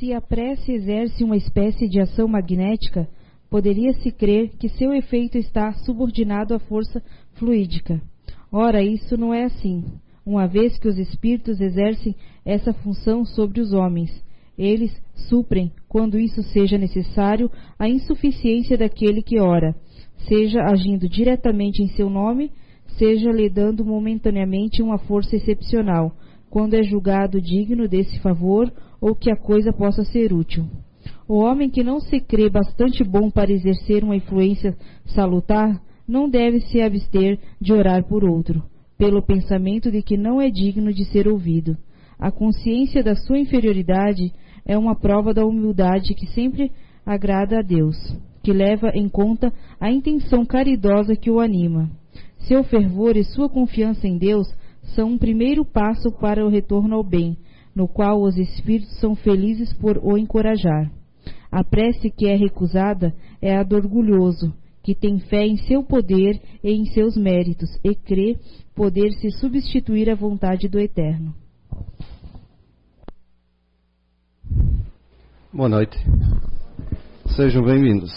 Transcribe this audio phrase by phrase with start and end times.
[0.00, 3.06] Se a prece exerce uma espécie de ação magnética,
[3.50, 7.02] poderia-se crer que seu efeito está subordinado à força
[7.34, 8.00] fluídica.
[8.50, 9.84] Ora, isso não é assim,
[10.24, 12.16] uma vez que os espíritos exercem
[12.46, 14.10] essa função sobre os homens.
[14.56, 14.90] Eles
[15.28, 19.76] suprem, quando isso seja necessário, a insuficiência daquele que ora,
[20.26, 22.50] seja agindo diretamente em seu nome,
[22.96, 26.16] seja lhe dando momentaneamente uma força excepcional,
[26.48, 30.66] quando é julgado digno desse favor ou que a coisa possa ser útil.
[31.26, 36.60] O homem que não se crê bastante bom para exercer uma influência salutar, não deve
[36.60, 38.62] se abster de orar por outro,
[38.98, 41.76] pelo pensamento de que não é digno de ser ouvido.
[42.18, 44.32] A consciência da sua inferioridade
[44.66, 46.70] é uma prova da humildade que sempre
[47.06, 47.96] agrada a Deus,
[48.42, 51.88] que leva em conta a intenção caridosa que o anima.
[52.40, 54.46] Seu fervor e sua confiança em Deus
[54.94, 57.36] são um primeiro passo para o retorno ao bem,
[57.80, 60.92] no qual os espíritos são felizes por o encorajar.
[61.50, 66.38] A prece que é recusada é a do orgulhoso, que tem fé em seu poder
[66.62, 68.38] e em seus méritos e crê
[68.74, 71.34] poder se substituir à vontade do Eterno.
[75.50, 75.96] Boa noite.
[77.34, 78.12] Sejam bem-vindos.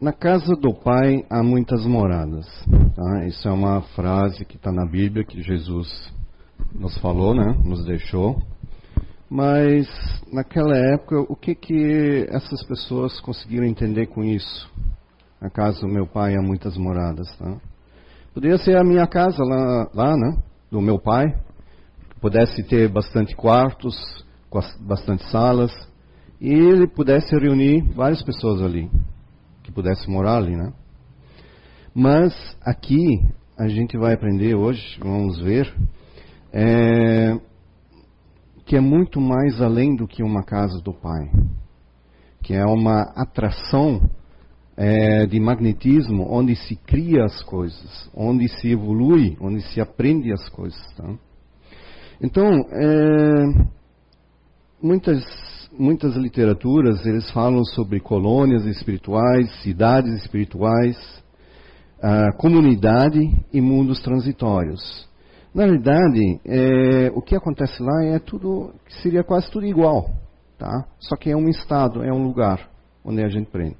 [0.00, 2.44] Na casa do Pai há muitas moradas.
[2.96, 3.24] Tá?
[3.28, 6.12] Isso é uma frase que está na Bíblia que Jesus
[6.74, 7.56] nos falou, né?
[7.64, 8.42] Nos deixou.
[9.28, 9.88] Mas
[10.32, 14.70] naquela época, o que que essas pessoas conseguiram entender com isso?
[15.40, 17.56] Na casa do meu pai há muitas moradas, tá?
[18.34, 20.42] Poderia ser a minha casa lá, lá né?
[20.70, 21.34] Do meu pai,
[22.20, 23.96] pudesse ter bastante quartos,
[24.80, 25.72] bastante salas,
[26.40, 28.90] e ele pudesse reunir várias pessoas ali
[29.62, 30.72] que pudesse morar ali, né?
[31.94, 33.20] Mas aqui
[33.58, 35.72] a gente vai aprender hoje, vamos ver,
[36.52, 37.38] é,
[38.66, 41.30] que é muito mais além do que uma casa do Pai,
[42.42, 44.00] que é uma atração
[44.76, 50.48] é, de magnetismo onde se cria as coisas, onde se evolui, onde se aprende as
[50.50, 50.80] coisas.
[50.96, 51.14] Tá?
[52.20, 53.66] Então, é,
[54.82, 55.24] muitas
[55.78, 61.22] muitas literaturas eles falam sobre colônias espirituais, cidades espirituais,
[62.36, 65.08] comunidade e mundos transitórios.
[65.54, 70.10] Na realidade, é, o que acontece lá é tudo, seria quase tudo igual,
[70.58, 70.86] tá?
[70.98, 72.70] Só que é um estado, é um lugar
[73.04, 73.76] onde a gente prende.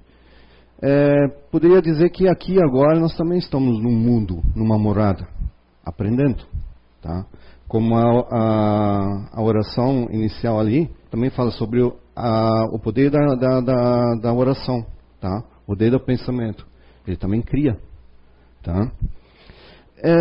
[0.82, 5.26] É, poderia dizer que aqui agora nós também estamos num mundo, numa morada,
[5.82, 6.44] aprendendo,
[7.00, 7.24] tá?
[7.66, 13.34] Como a, a, a oração inicial ali, também fala sobre o, a, o poder da,
[13.34, 14.84] da, da, da, oração,
[15.20, 15.42] tá?
[15.62, 16.66] O poder do pensamento.
[17.06, 17.78] Ele também cria,
[18.62, 18.90] tá?
[20.04, 20.12] É,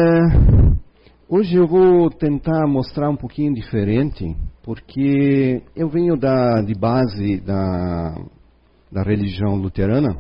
[1.32, 8.16] hoje eu vou tentar mostrar um pouquinho diferente, porque eu venho da, de base da,
[8.92, 10.18] da religião luterana,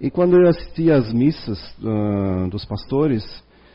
[0.00, 3.24] e quando eu assistia às missas uh, dos pastores,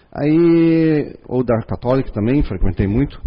[0.09, 3.21] aí, ou da católica também, frequentei muito,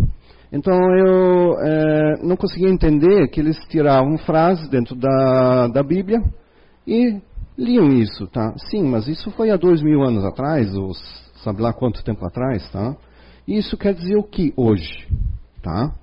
[0.51, 6.21] então eu é, não conseguia entender que eles tiravam frases dentro da, da Bíblia
[6.87, 7.21] e
[7.57, 8.55] liam isso, tá?
[8.71, 10.93] Sim, mas isso foi há dois mil anos atrás, ou
[11.45, 12.97] sabe lá quanto tempo atrás, tá?
[13.59, 15.07] Isso quer dizer o que hoje,
[15.63, 15.95] tá?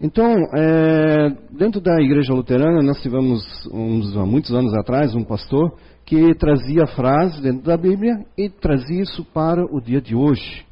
[0.00, 3.42] Então, é, dentro da igreja luterana, nós tivemos,
[3.72, 5.74] uns, muitos anos atrás, um pastor
[6.04, 10.66] que trazia frases dentro da Bíblia e trazia isso para o dia de hoje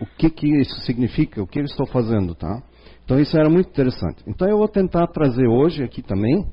[0.00, 2.62] o que, que isso significa, o que eu estou fazendo, tá?
[3.04, 4.22] Então isso era muito interessante.
[4.26, 6.46] Então eu vou tentar trazer hoje aqui também,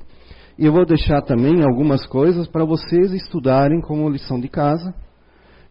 [0.59, 4.93] e eu vou deixar também algumas coisas para vocês estudarem como lição de casa,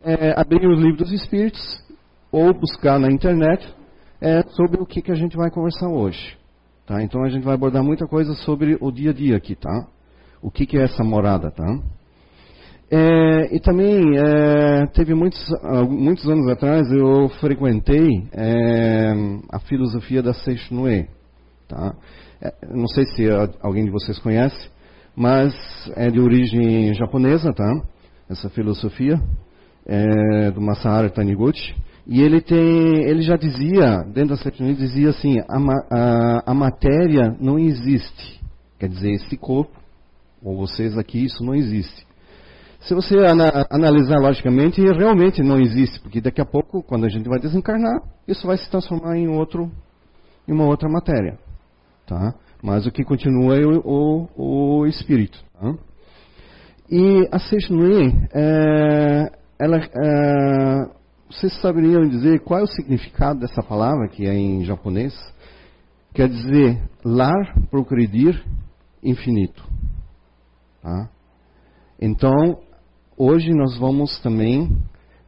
[0.03, 1.61] é, abrir os livros dos Espíritos,
[2.37, 3.67] ou buscar na internet
[4.21, 6.37] é, sobre o que, que a gente vai conversar hoje.
[6.85, 7.03] Tá?
[7.03, 9.89] Então a gente vai abordar muita coisa sobre o dia a dia aqui, tá?
[10.43, 11.65] O que, que é essa morada, tá?
[12.91, 15.43] É, e também, é, teve muitos,
[15.89, 19.15] muitos anos atrás, eu frequentei é,
[19.51, 21.09] a filosofia da Seishnue.
[21.67, 21.95] Tá?
[22.43, 23.27] É, não sei se
[23.63, 24.71] alguém de vocês conhece,
[25.17, 25.55] mas
[25.97, 27.83] é de origem japonesa, tá?
[28.29, 29.19] Essa filosofia
[29.87, 31.75] é do Masaharu Taniguchi.
[32.07, 35.59] E ele tem, ele já dizia, dentro da Seishnue, dizia assim, a,
[35.91, 38.41] a, a matéria não existe.
[38.79, 39.77] Quer dizer, esse corpo,
[40.43, 42.07] ou vocês aqui, isso não existe.
[42.81, 47.29] Se você ana analisar logicamente, realmente não existe, porque daqui a pouco, quando a gente
[47.29, 49.69] vai desencarnar, isso vai se transformar em outro,
[50.47, 51.37] em uma outra matéria,
[52.07, 52.35] tá?
[52.63, 55.43] Mas o que continua é o, o, o espírito.
[55.61, 55.75] Tá?
[56.89, 60.96] E a Seishnui, é, ela, é,
[61.29, 65.15] vocês saberiam dizer qual é o significado dessa palavra que é em japonês?
[66.17, 68.43] quer dizer lar, progredir,
[69.05, 69.63] infinito.
[70.83, 71.11] Tá?
[72.01, 72.59] Então,
[73.19, 74.79] hoje nós vamos também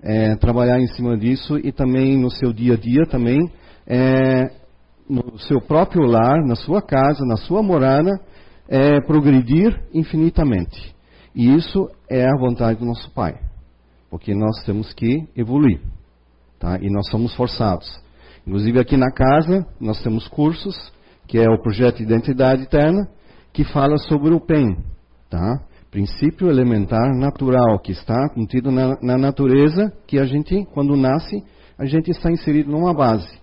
[0.02, 3.52] é, trabalhar em cima disso e também no seu dia a dia também,
[3.86, 4.50] é,
[5.06, 8.18] no seu próprio lar, na sua casa, na sua morada,
[8.66, 10.96] é, progredir infinitamente.
[11.34, 13.38] E isso é a vontade do nosso Pai,
[14.10, 15.80] porque nós temos que evoluir,
[16.58, 16.78] tá?
[16.80, 17.88] E nós somos forçados.
[18.46, 20.92] Inclusive aqui na casa nós temos cursos,
[21.26, 23.08] que é o projeto Identidade Eterna,
[23.52, 24.76] que fala sobre o PEN,
[25.28, 25.60] tá?
[25.90, 31.42] Princípio elementar natural que está contido na, na natureza, que a gente, quando nasce,
[31.78, 33.38] a gente está inserido numa base.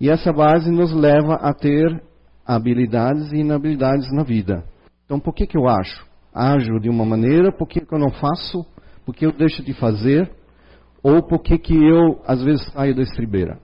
[0.00, 2.02] E essa base nos leva a ter
[2.46, 4.64] habilidades e inabilidades na vida.
[5.04, 6.06] Então, por que, que eu acho?
[6.32, 8.64] Ajo de uma maneira, por que, que eu não faço?
[9.08, 10.30] Por que eu deixo de fazer?
[11.02, 13.58] Ou por que, que eu, às vezes, saio da estribeira?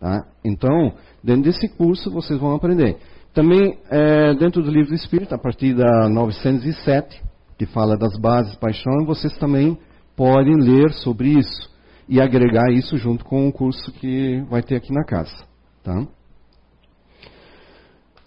[0.00, 0.26] Tá?
[0.42, 2.96] Então, dentro desse curso, vocês vão aprender.
[3.34, 7.22] Também, é, dentro do livro do Espírito, a partir da 907,
[7.58, 9.76] que fala das bases paixão, vocês também
[10.16, 11.70] podem ler sobre isso
[12.08, 15.44] e agregar isso junto com o curso que vai ter aqui na casa.
[15.84, 16.06] Tá?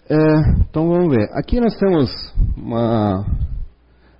[0.08, 0.16] É,
[0.60, 1.28] então vamos ver.
[1.32, 2.12] Aqui nós temos
[2.56, 3.26] uma,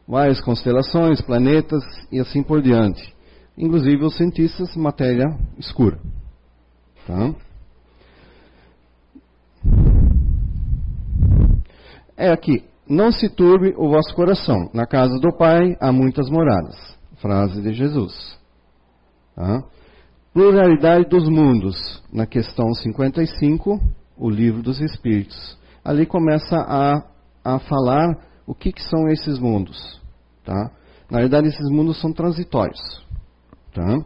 [0.07, 3.15] várias constelações, planetas e assim por diante.
[3.57, 5.27] Inclusive os cientistas matéria
[5.59, 5.99] escura.
[7.07, 7.35] Tá?
[12.17, 12.65] É aqui.
[12.89, 14.71] Não se turbe o vosso coração.
[14.75, 16.77] Na casa do Pai há muitas moradas.
[17.17, 18.39] Frase de Jesus.
[19.35, 19.63] Tá?
[20.33, 22.03] Pluralidade dos mundos.
[22.13, 23.81] Na questão 55,
[24.19, 27.05] o livro dos Espíritos ali começa a,
[27.45, 28.17] a falar
[28.47, 30.01] o que, que são esses mundos.
[30.45, 30.71] Tá?
[31.11, 32.81] Na verdade, esses mundos são transitórios.
[33.73, 33.99] Tá?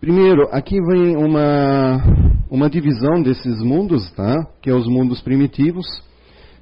[0.00, 2.02] Primeiro, aqui vem uma,
[2.50, 4.46] uma divisão desses mundos, tá?
[4.60, 5.86] que é os mundos primitivos,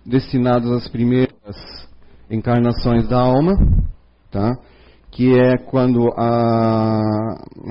[0.05, 1.89] destinados às primeiras
[2.31, 3.53] encarnações da alma,
[4.31, 4.57] tá?
[5.11, 7.01] que é quando a,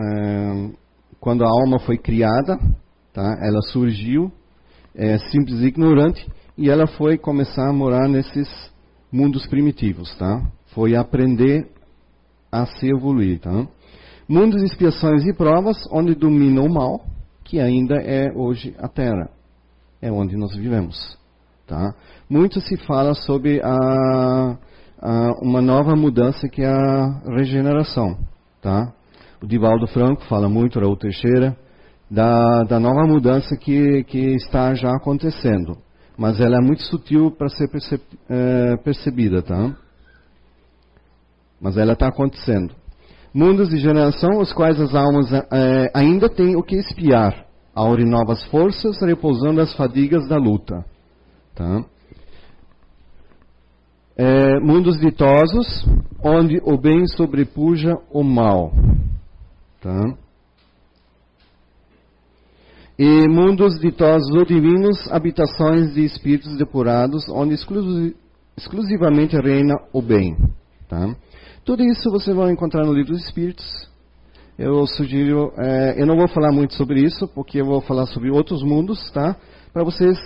[0.04, 0.70] é,
[1.20, 2.60] quando a alma foi criada,
[3.14, 3.38] Tá?
[3.42, 4.32] Ela surgiu
[4.96, 6.28] é, simples e ignorante
[6.58, 8.48] e ela foi começar a morar nesses
[9.12, 10.16] mundos primitivos.
[10.18, 10.42] Tá?
[10.74, 11.68] Foi aprender
[12.52, 13.40] a se evoluir.
[13.40, 13.68] Tá?
[14.28, 17.06] Mundos de expiações e provas, onde domina o mal,
[17.44, 19.30] que ainda é hoje a Terra.
[20.02, 21.18] É onde nós vivemos.
[21.68, 21.94] Tá?
[22.30, 24.58] Muito se fala sobre a,
[25.02, 28.18] a, uma nova mudança que é a regeneração.
[28.62, 28.94] Tá?
[29.42, 31.58] O Divaldo Franco fala muito, Raul Teixeira,
[32.12, 35.78] da, da nova mudança que, que está já acontecendo.
[36.18, 39.74] Mas ela é muito sutil para ser perceb, é, percebida, tá?
[41.60, 42.76] Mas ela está acontecendo.
[43.34, 48.44] Mundos de geração, os quais as almas é, ainda têm o que espiar, aurem novas
[48.48, 50.84] forças, repousando as fadigas da luta.
[51.56, 51.86] Tá?
[54.18, 55.88] É, mundos ditosos,
[56.22, 58.74] onde o bem sobrepuja o mal.
[59.80, 60.18] Tá?
[63.04, 67.56] E mundos ditosos ou divinos, habitações de espíritos depurados, onde
[68.56, 70.38] exclusivamente reina o bem.
[70.88, 71.16] Tá?
[71.66, 73.66] Tudo isso você vai encontrar no livro dos Espíritos.
[74.56, 78.30] Eu sugiro, é, eu não vou falar muito sobre isso, porque eu vou falar sobre
[78.30, 79.36] outros mundos, tá?
[79.74, 80.20] Para vocês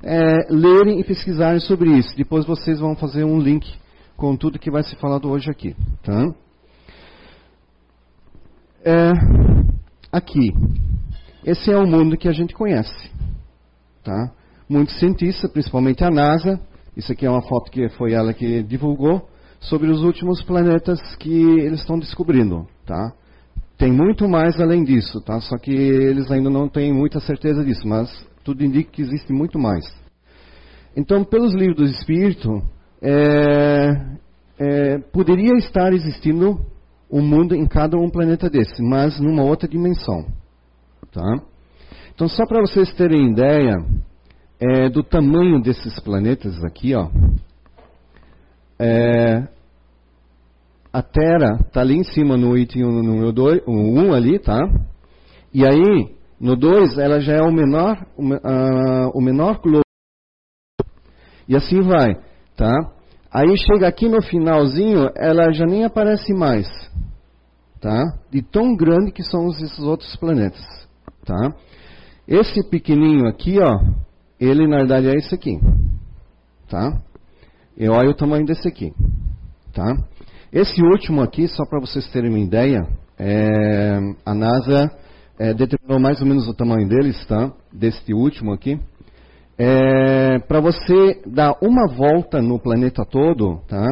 [0.00, 2.16] é, lerem e pesquisarem sobre isso.
[2.16, 3.68] Depois vocês vão fazer um link
[4.16, 6.32] com tudo que vai ser falado hoje aqui, tá?
[8.84, 9.10] É,
[10.12, 10.52] aqui,
[11.44, 13.10] esse é o mundo que a gente conhece.
[14.02, 14.32] Tá?
[14.68, 16.60] Muitos cientistas, principalmente a NASA,
[16.96, 19.28] isso aqui é uma foto que foi ela que divulgou,
[19.60, 22.66] sobre os últimos planetas que eles estão descobrindo.
[22.86, 23.12] Tá?
[23.76, 25.40] Tem muito mais além disso, tá?
[25.40, 28.10] só que eles ainda não têm muita certeza disso, mas
[28.44, 29.84] tudo indica que existe muito mais.
[30.96, 32.62] Então, pelos livros do Espírito,
[33.00, 33.90] é,
[34.58, 36.60] é, poderia estar existindo
[37.10, 40.26] um mundo em cada um planeta desse, mas numa outra dimensão.
[41.12, 41.42] Tá?
[42.14, 43.76] Então, só para vocês terem ideia
[44.60, 47.08] é, do tamanho desses planetas aqui, ó,
[48.78, 49.48] é,
[50.92, 54.60] a Terra está ali em cima no item número 2, o 1 um ali, tá?
[55.52, 59.80] E aí, no 2, ela já é o menor, o, uh, o menor globo.
[61.48, 62.14] E assim vai,
[62.56, 62.72] tá?
[63.32, 66.68] Aí chega aqui no finalzinho, ela já nem aparece mais,
[67.80, 67.98] tá?
[68.30, 70.80] De tão grande que são esses outros planetas
[71.30, 71.54] tá?
[72.26, 73.78] Esse pequenininho aqui, ó,
[74.40, 75.60] ele na verdade é esse aqui,
[76.68, 77.00] tá?
[77.76, 78.92] E olha o tamanho desse aqui,
[79.72, 79.96] tá?
[80.52, 82.80] Esse último aqui, só para vocês terem uma ideia,
[83.16, 84.90] é, a NASA
[85.38, 87.52] é, determinou mais ou menos o tamanho deles, tá?
[87.72, 88.80] Deste último aqui.
[89.56, 93.86] É, Para você dar uma volta no planeta todo, tá?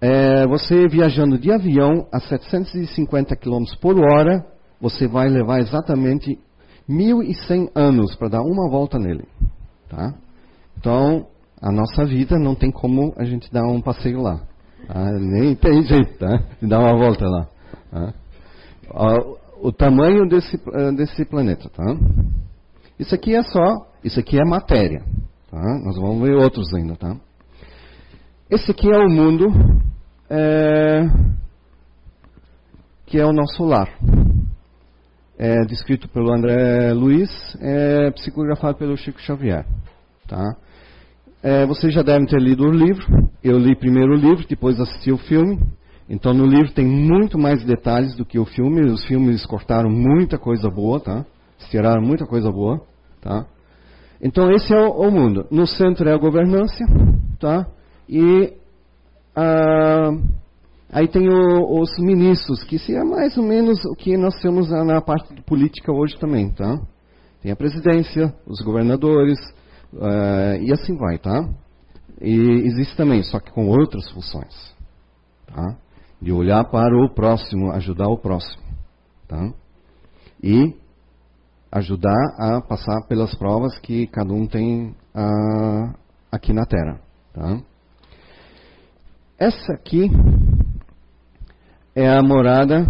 [0.00, 4.44] É, você viajando de avião a 750 km por hora,
[4.80, 6.38] você vai levar exatamente
[6.88, 9.24] 1.100 anos para dar uma volta nele.
[9.88, 10.14] Tá?
[10.78, 11.26] Então,
[11.60, 14.40] a nossa vida não tem como a gente dar um passeio lá.
[14.86, 15.12] Tá?
[15.12, 16.42] Nem tem jeito tá?
[16.60, 17.48] de dar uma volta lá.
[17.90, 18.14] Tá?
[19.60, 21.68] O tamanho desse, eh, desse planeta.
[21.70, 21.84] Tá?
[22.98, 25.02] Isso aqui é só, isso aqui é matéria.
[25.50, 25.60] Tá?
[25.84, 26.94] Nós vamos ver outros ainda.
[26.94, 27.16] Tá?
[28.48, 29.48] Esse aqui é o mundo
[30.30, 31.08] é,
[33.06, 33.88] que é o nosso lar.
[35.38, 39.66] É descrito pelo André Luiz, é psicografado pelo Chico Xavier.
[40.26, 40.56] Tá?
[41.42, 43.06] É, vocês já devem ter lido o livro.
[43.44, 45.60] Eu li primeiro o livro, depois assisti o filme.
[46.08, 48.80] Então no livro tem muito mais detalhes do que o filme.
[48.90, 51.24] Os filmes cortaram muita coisa boa, tá?
[51.70, 52.80] Tiraram muita coisa boa,
[53.20, 53.44] tá?
[54.22, 55.46] Então esse é o, o mundo.
[55.50, 56.84] No centro é a governança,
[57.38, 57.66] tá?
[58.08, 58.54] E
[59.34, 60.10] ah,
[60.96, 64.70] aí tem o, os ministros, que se é mais ou menos o que nós temos
[64.70, 66.80] na, na parte política hoje também, tá?
[67.42, 69.38] Tem a presidência, os governadores,
[69.92, 71.46] uh, e assim vai, tá?
[72.18, 72.34] E
[72.64, 74.74] existe também, só que com outras funções,
[75.46, 75.76] tá?
[76.18, 78.62] De olhar para o próximo, ajudar o próximo,
[79.28, 79.52] tá?
[80.42, 80.74] E
[81.70, 85.94] ajudar a passar pelas provas que cada um tem uh,
[86.32, 86.98] aqui na Terra,
[87.34, 87.60] tá?
[89.38, 90.10] Essa aqui
[91.96, 92.86] é a morada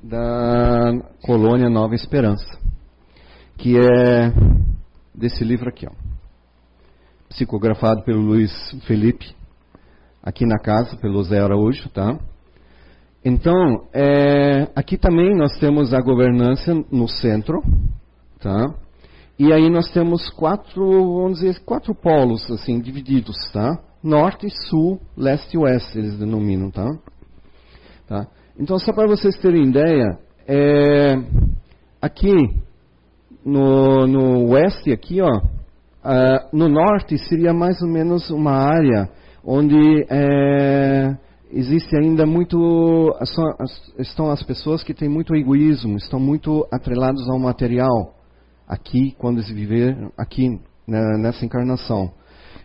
[0.00, 2.46] da colônia Nova Esperança,
[3.58, 4.32] que é
[5.12, 5.90] desse livro aqui, ó,
[7.28, 8.52] psicografado pelo Luiz
[8.86, 9.34] Felipe,
[10.22, 12.16] aqui na casa, pelo Zé Araújo, tá?
[13.24, 17.60] Então, é, aqui também nós temos a governança no centro,
[18.38, 18.72] tá?
[19.36, 23.76] E aí nós temos quatro, vamos dizer, quatro polos, assim, divididos, tá?
[24.02, 26.88] norte, sul, leste e oeste, eles denominam, tá?
[28.10, 28.26] Tá?
[28.58, 31.14] Então, só para vocês terem ideia, é,
[32.02, 32.34] aqui
[33.44, 39.08] no, no oeste, aqui, ó, uh, no norte seria mais ou menos uma área
[39.44, 41.16] onde é,
[41.52, 43.16] existe ainda muito,
[43.96, 48.16] estão as pessoas que têm muito egoísmo, estão muito atrelados ao material,
[48.68, 52.10] aqui, quando eles viver aqui, né, nessa encarnação.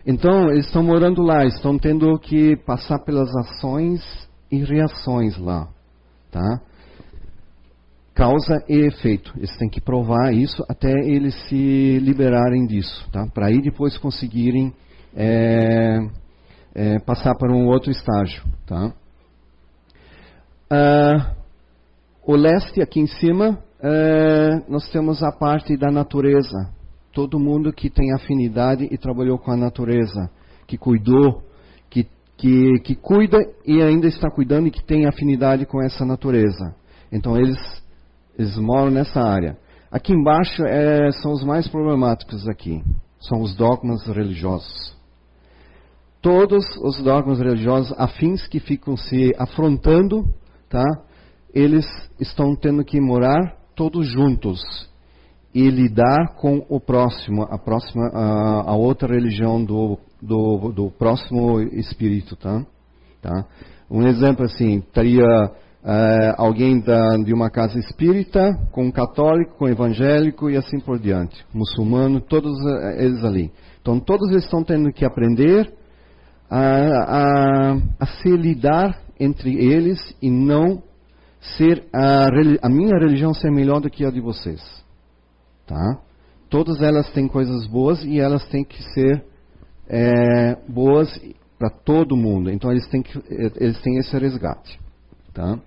[0.04, 4.26] Então, eles estão morando lá, estão tendo que passar pelas ações
[4.56, 5.68] e reações lá.
[6.30, 6.60] Tá?
[8.14, 9.32] Causa e efeito.
[9.36, 13.08] Eles têm que provar isso até eles se liberarem disso.
[13.10, 13.26] Tá?
[13.26, 14.72] Para aí depois conseguirem
[15.14, 15.98] é,
[16.74, 18.42] é, passar para um outro estágio.
[18.66, 18.92] Tá?
[20.70, 21.34] Ah,
[22.24, 26.74] o leste, aqui em cima, é, nós temos a parte da natureza
[27.16, 30.28] todo mundo que tem afinidade e trabalhou com a natureza,
[30.66, 31.42] que cuidou,
[32.36, 36.74] que, que, cuida e ainda está cuidando e que tem afinidade com essa natureza.
[37.10, 37.58] Então eles,
[38.38, 39.56] eles moram nessa área.
[39.90, 42.82] Aqui embaixo é, são os mais problemáticos aqui,
[43.20, 44.94] são os dogmas religiosos.
[46.20, 50.24] Todos os dogmas religiosos afins que ficam se afrontando,
[50.68, 50.84] tá?
[51.54, 51.86] Eles
[52.20, 54.60] estão tendo que morar todos juntos
[55.56, 61.62] e lidar com o próximo, a próxima, a, a outra religião do, do, do, próximo
[61.62, 62.62] espírito, tá?
[63.22, 63.46] tá?
[63.90, 69.64] Um exemplo assim, teria uh, alguém da, de uma casa espírita, com um católico, com
[69.64, 73.50] um evangélico e assim por diante, muçulmano, todos uh, eles ali.
[73.80, 75.72] Então todos eles estão tendo que aprender
[76.50, 80.82] a, a, a se lidar entre eles e não
[81.56, 82.26] ser a,
[82.60, 84.84] a minha religião ser melhor do que a de vocês.
[85.66, 85.98] Tá?
[86.48, 89.24] Todas elas têm coisas boas e elas têm que ser
[89.88, 91.08] é, boas
[91.58, 92.50] para todo mundo.
[92.50, 93.20] Então eles têm, que,
[93.56, 94.78] eles têm esse resgate.
[95.32, 95.58] Tá?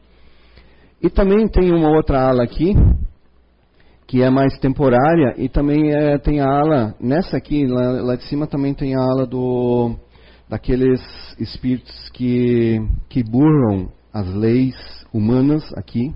[1.02, 2.74] E também tem uma outra ala aqui,
[4.08, 8.24] que é mais temporária, e também é, tem a ala, nessa aqui, lá, lá, de
[8.24, 9.96] cima também tem a ala do,
[10.50, 11.00] daqueles
[11.40, 14.76] espíritos que, que burlam as leis
[15.14, 16.14] humanas aqui.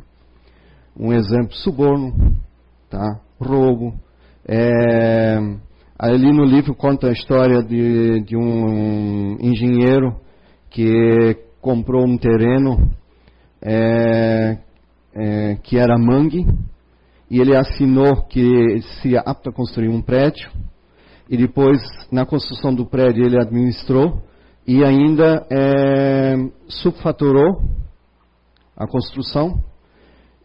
[0.98, 2.14] Um exemplo, suborno,
[2.90, 3.20] tá?
[3.44, 3.94] Roubo.
[4.48, 5.38] É,
[5.98, 10.16] ali no livro conta a história de, de um engenheiro
[10.70, 12.92] que comprou um terreno
[13.62, 14.58] é,
[15.14, 16.46] é, que era mangue
[17.30, 20.52] e ele assinou que se apto a construir um prédio
[21.30, 21.80] e depois
[22.12, 24.22] na construção do prédio ele administrou
[24.68, 26.36] e ainda é,
[26.68, 27.62] subfaturou
[28.76, 29.64] a construção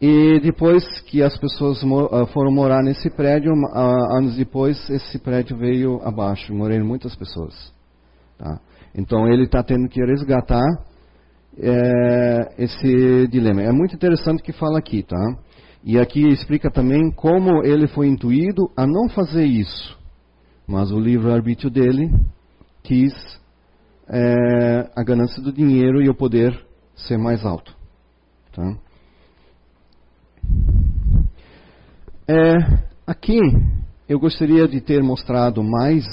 [0.01, 5.57] E depois que as pessoas ah, foram morar nesse prédio, uh, anos depois, esse prédio
[5.57, 7.73] veio abaixo, morreram muitas pessoas.
[8.37, 8.59] Tá?
[8.95, 10.65] Então ele está tendo que resgatar
[11.57, 13.61] é, esse dilema.
[13.61, 15.37] É muito interessante que fala aqui, tá?
[15.83, 19.97] E aqui explica também como ele foi intuído a não fazer isso.
[20.65, 22.11] Mas o livre-arbítrio dele
[22.83, 23.13] quis
[24.07, 26.57] é, a ganância do dinheiro e o poder
[26.95, 27.75] ser mais alto.
[28.53, 28.77] Tá?
[32.31, 32.57] É,
[33.07, 33.39] aqui
[34.07, 36.05] eu gostaria de ter mostrado mais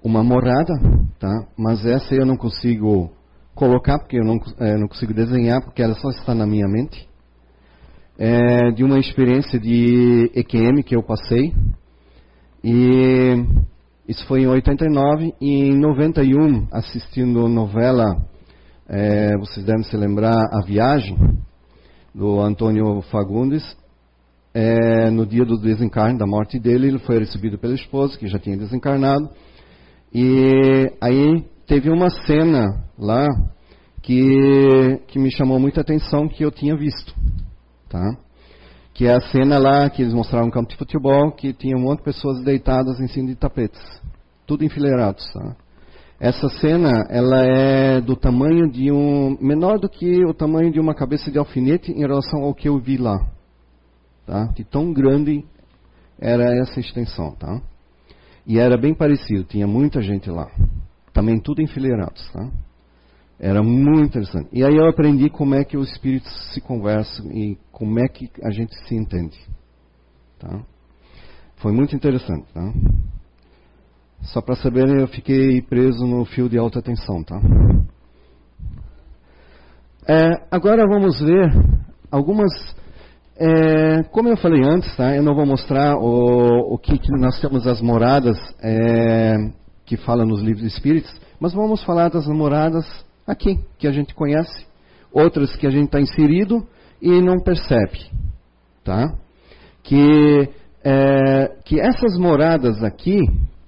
[0.00, 0.72] uma morada,
[1.18, 1.48] tá?
[1.58, 3.10] mas essa eu não consigo
[3.56, 7.08] colocar porque eu não, é, não consigo desenhar porque ela só está na minha mente.
[8.16, 11.52] É, de uma experiência de EQM que eu passei
[12.62, 13.34] e
[14.06, 18.24] isso foi em 89 e em 91 assistindo novela,
[18.88, 21.18] é, vocês devem se lembrar a viagem
[22.14, 23.76] do Antônio Fagundes,
[24.54, 28.38] é, no dia do desencarne, da morte dele, ele foi recebido pela esposa, que já
[28.38, 29.28] tinha desencarnado.
[30.14, 33.26] E aí teve uma cena lá
[34.00, 37.12] que, que me chamou muita atenção, que eu tinha visto.
[37.88, 38.16] Tá?
[38.92, 41.80] Que é a cena lá que eles mostraram um campo de futebol, que tinha um
[41.80, 43.82] monte de pessoas deitadas em cima de tapetes.
[44.46, 45.24] Tudo enfileirados.
[45.32, 45.56] Tá?
[46.20, 49.36] Essa cena, ela é do tamanho de um...
[49.40, 52.78] menor do que o tamanho de uma cabeça de alfinete em relação ao que eu
[52.78, 53.18] vi lá.
[54.26, 54.52] Tá?
[54.70, 55.44] Tão grande
[56.18, 57.60] era essa extensão, tá?
[58.46, 60.50] E era bem parecido, tinha muita gente lá.
[61.12, 62.50] Também tudo enfileirados, tá?
[63.38, 64.48] Era muito interessante.
[64.52, 68.30] E aí eu aprendi como é que os espíritos se conversam e como é que
[68.42, 69.38] a gente se entende.
[70.38, 70.62] Tá?
[71.56, 72.72] Foi muito interessante, tá?
[74.22, 77.40] Só para saberem, eu fiquei preso no fio de alta tensão, tá?
[80.06, 81.50] É, agora vamos ver
[82.10, 82.52] algumas
[83.36, 87.40] é, como eu falei antes, tá, eu não vou mostrar o, o que, que, nós
[87.40, 89.34] temos as moradas é,
[89.84, 92.86] que fala nos livros espíritos, mas vamos falar das moradas
[93.26, 94.66] aqui, que a gente conhece,
[95.12, 96.64] outras que a gente está inserido
[97.02, 98.06] e não percebe.
[98.84, 99.12] Tá?
[99.82, 100.48] Que,
[100.84, 103.18] é, que essas moradas aqui,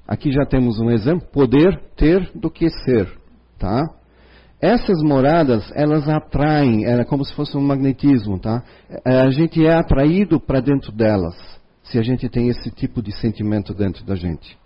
[0.07, 3.11] aqui já temos um exemplo, poder ter do que ser.
[3.59, 3.83] Tá?
[4.61, 8.63] Essas moradas, elas atraem, é como se fosse um magnetismo, tá?
[9.05, 11.37] É, a gente é atraído para dentro delas,
[11.83, 14.57] se a gente tem esse tipo de sentimento dentro da gente,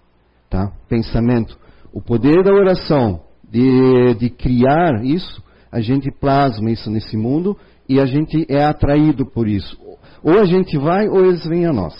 [0.48, 0.72] tá?
[0.88, 1.58] Pensamento.
[1.92, 7.56] O poder da oração, de, de criar isso, a gente plasma isso nesse mundo
[7.88, 9.76] e a gente é atraído por isso.
[10.22, 11.94] Ou a gente vai ou eles vêm a nós,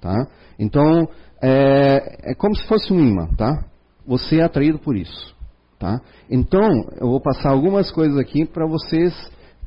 [0.00, 0.28] tá?
[0.56, 1.08] Então,
[1.42, 3.64] é, é como se fosse um imã, tá?
[4.06, 5.36] Você é atraído por isso.
[5.78, 6.00] Tá?
[6.28, 6.68] Então,
[7.00, 9.14] eu vou passar algumas coisas aqui para vocês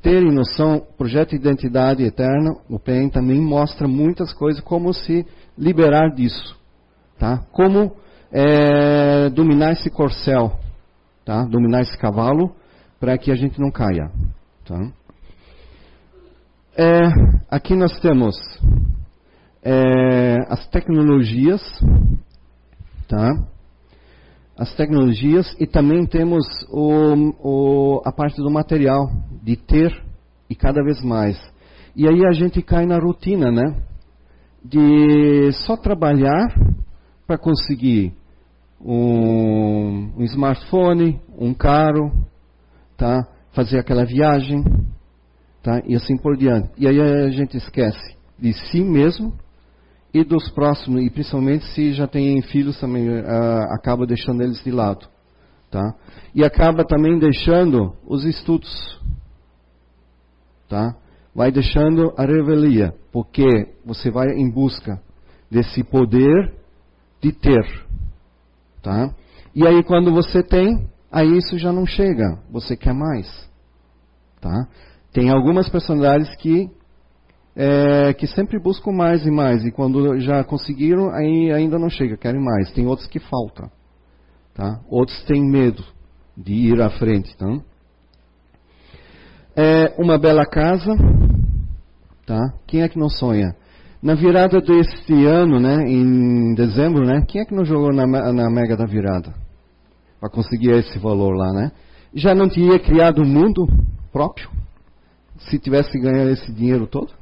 [0.02, 0.78] terem noção.
[0.78, 5.26] O projeto de Identidade Eterna, o PEN também mostra muitas coisas, como se
[5.58, 6.60] liberar disso.
[7.18, 7.38] Tá?
[7.52, 7.96] Como
[8.32, 10.60] é, dominar esse corcel,
[11.24, 11.46] tá?
[11.46, 12.54] dominar esse cavalo,
[13.00, 14.12] para que a gente não caia.
[14.66, 14.92] Tá?
[16.76, 17.02] É,
[17.50, 18.36] aqui nós temos
[19.64, 21.62] é, as tecnologias,
[23.08, 23.30] tá?
[24.62, 29.92] As tecnologias e também temos o, o, a parte do material, de ter
[30.48, 31.36] e cada vez mais.
[31.96, 33.82] E aí a gente cai na rotina, né?
[34.64, 36.46] De só trabalhar
[37.26, 38.14] para conseguir
[38.80, 42.12] um, um, smartphone, um carro,
[42.96, 43.28] tá?
[43.54, 44.64] Fazer aquela viagem,
[45.64, 45.82] tá?
[45.88, 46.70] E assim por diante.
[46.78, 49.34] E aí a gente esquece de si mesmo
[50.14, 54.72] e dos próximos, e principalmente se já tem filhos também, uh, acaba deixando eles de
[54.72, 55.08] lado.
[55.70, 55.96] Tá?
[56.36, 59.00] E acaba também deixando os estudos.
[60.68, 60.96] Tá?
[61.34, 63.46] Vai deixando a revelia, porque
[63.86, 65.02] você vai em busca
[65.50, 66.54] desse poder
[67.22, 67.66] de ter.
[68.82, 69.14] Tá?
[69.56, 73.50] E aí quando você tem, aí isso já não chega, você quer mais.
[74.42, 74.68] Tá?
[75.14, 76.70] Tem algumas personalidades que
[77.56, 82.18] é, que sempre buscam mais e mais, e quando já conseguiram, aí ainda não chega,
[82.18, 82.72] querem mais.
[82.72, 83.70] Tem outros que faltam.
[84.54, 84.80] Tá?
[84.90, 85.84] Outros têm medo
[86.38, 87.36] de ir à frente.
[87.38, 87.48] Tá?
[89.56, 90.92] É uma bela casa.
[92.26, 92.54] Tá?
[92.68, 93.56] Quem é que não sonha?
[94.02, 98.50] Na virada deste ano, né, em dezembro, né, quem é que não jogou na, na
[98.50, 99.32] mega da virada?
[100.20, 101.72] Para conseguir esse valor lá, né?
[102.14, 103.68] Já não teria criado um mundo
[104.12, 104.50] próprio?
[105.50, 107.21] Se tivesse ganhado esse dinheiro todo?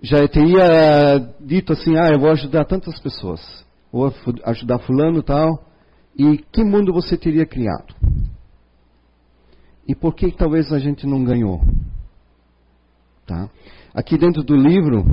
[0.00, 3.40] Já teria eh, dito assim, ah, eu vou ajudar tantas pessoas,
[3.92, 4.12] vou
[4.44, 5.64] ajudar fulano tal,
[6.16, 7.94] e que mundo você teria criado?
[9.86, 11.60] E por que talvez a gente não ganhou?
[13.26, 13.48] Tá?
[13.94, 15.04] Aqui dentro do livro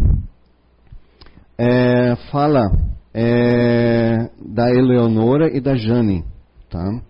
[1.58, 2.72] é, fala
[3.14, 6.26] é, da Eleonora e da Jane.
[6.70, 7.02] Tá?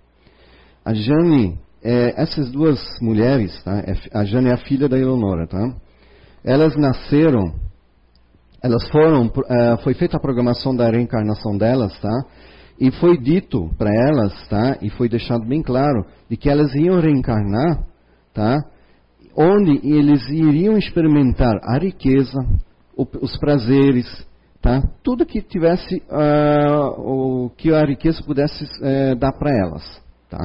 [0.83, 3.79] A Jane, é, essas duas mulheres, tá?
[3.79, 5.75] É, a Jane é a filha da Eleonora, tá?
[6.43, 7.53] Elas nasceram,
[8.65, 12.23] elas foram, é, foi feita a programação da reencarnação delas, tá?
[12.79, 14.77] E foi dito para elas, tá?
[14.81, 17.85] E foi deixado bem claro de que elas iam reencarnar,
[18.33, 18.57] tá?
[19.37, 22.39] Onde eles iriam experimentar a riqueza,
[22.97, 24.07] o, os prazeres,
[24.59, 24.81] tá?
[25.03, 30.43] Tudo que tivesse, uh, o que a riqueza pudesse uh, dar para elas, tá?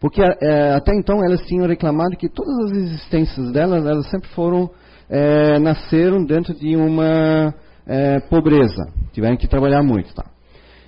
[0.00, 4.68] Porque uh, até então elas tinham reclamado que todas as existências delas, elas sempre foram
[5.12, 7.52] eh, nasceram dentro de uma
[8.28, 10.24] pobreza, tiveram que trabalhar muito, tá?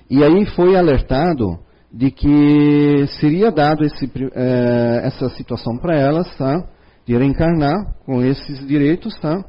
[0.09, 1.59] E aí foi alertado
[1.93, 6.67] de que seria dado esse, eh, essa situação para elas, tá?
[7.05, 9.43] De reencarnar com esses direitos, tá?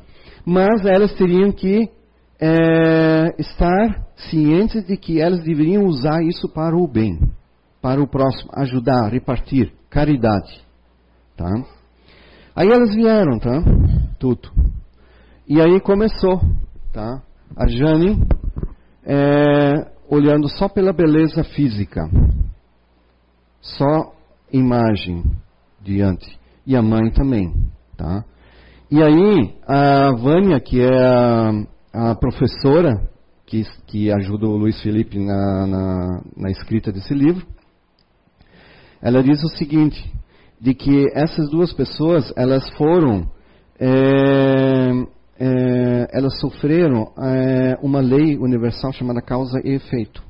[0.45, 1.89] Mas elas teriam que
[2.39, 7.19] eh, estar cientes de que elas deveriam usar isso para o bem,
[7.81, 10.63] para o próximo, ajudar, repartir, caridade,
[11.37, 11.51] tá?
[12.55, 13.63] Aí elas vieram, tá?
[14.19, 14.51] Tudo.
[15.49, 16.41] E aí começou,
[16.93, 17.23] tá?
[17.57, 17.67] A
[19.05, 22.09] é, olhando só pela beleza física,
[23.61, 24.13] só
[24.53, 25.23] imagem
[25.81, 27.53] diante, e a mãe também,
[27.97, 28.25] tá?
[28.91, 31.51] E aí a Vânia, que é a,
[31.93, 33.09] a professora
[33.47, 37.47] que, que ajuda o Luiz Felipe na, na, na escrita desse livro,
[39.01, 40.13] ela diz o seguinte,
[40.61, 43.31] de que essas duas pessoas, elas foram
[43.79, 50.23] é, é, elas sofreram é, uma lei universal chamada causa e efeito.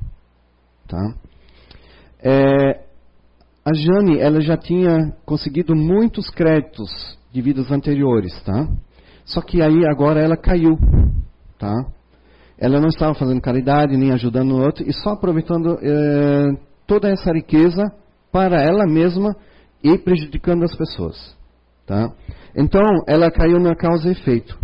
[0.87, 1.13] Tá?
[2.19, 2.85] É,
[3.63, 8.67] a Jane ela já tinha conseguido muitos créditos de vidas anteriores, tá?
[9.25, 10.77] Só que aí agora ela caiu,
[11.57, 11.73] tá?
[12.57, 16.45] Ela não estava fazendo caridade nem ajudando o outro e só aproveitando é,
[16.87, 17.91] toda essa riqueza
[18.31, 19.35] para ela mesma
[19.83, 21.35] e prejudicando as pessoas,
[21.85, 22.11] tá?
[22.55, 24.57] Então ela caiu na causa e efeito.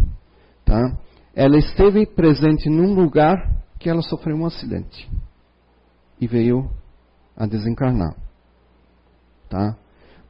[0.72, 0.98] Tá?
[1.36, 3.36] Ela esteve presente num lugar
[3.78, 5.10] que ela sofreu um acidente
[6.20, 6.72] e veio
[7.36, 8.16] a desencarnar.
[9.50, 9.76] Tá?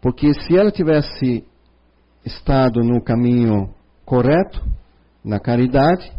[0.01, 1.45] Porque se ela tivesse
[2.25, 3.71] estado no caminho
[4.03, 4.65] correto,
[5.23, 6.11] na caridade,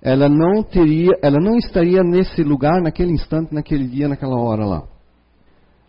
[0.00, 4.84] ela não teria, ela não estaria nesse lugar, naquele instante, naquele dia, naquela hora lá.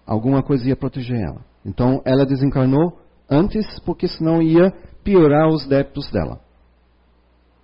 [0.06, 1.40] Alguma coisa ia proteger ela.
[1.66, 4.74] Então ela desencarnou antes, porque senão ia
[5.06, 6.46] piorar os débitos dela.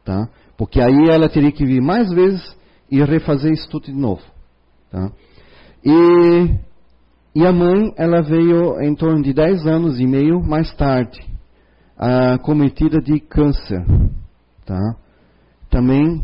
[0.04, 0.28] Tá?
[0.58, 2.56] Porque aí ela teria que vir mais vezes
[2.90, 4.22] e refazer isso tudo de novo.
[4.92, 5.12] Tá?
[5.84, 6.60] E,
[7.36, 11.20] e a mãe, ela veio em torno de 10 anos e meio mais tarde,
[12.44, 13.84] cometida de câncer.
[14.66, 14.96] Tá?
[15.70, 16.22] Também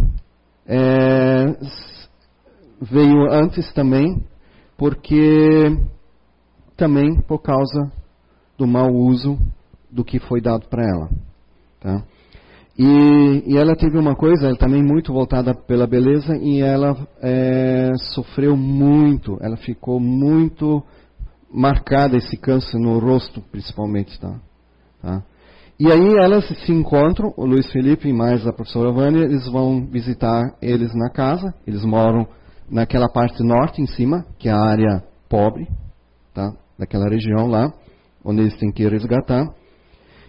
[0.67, 1.55] é,
[2.79, 4.23] veio antes também,
[4.77, 5.77] porque
[6.77, 7.91] também por causa
[8.57, 9.37] do mau uso
[9.89, 11.09] do que foi dado para ela.
[11.79, 12.03] Tá?
[12.81, 18.55] E, e, ela teve uma coisa também muito voltada pela beleza e ela é, sofreu
[18.55, 20.81] muito, ela ficou muito
[21.53, 24.39] marcada esse câncer no rosto principalmente, tá?
[25.01, 25.21] tá?
[25.77, 29.85] E aí elas se encontram, o Luiz Felipe e mais a professora Vânia, eles vão
[29.85, 32.25] visitar eles na casa, eles moram
[32.71, 35.67] naquela parte norte em cima, que é a área pobre,
[36.33, 36.53] tá?
[36.77, 37.73] Daquela região lá,
[38.23, 39.53] onde eles têm que resgatar.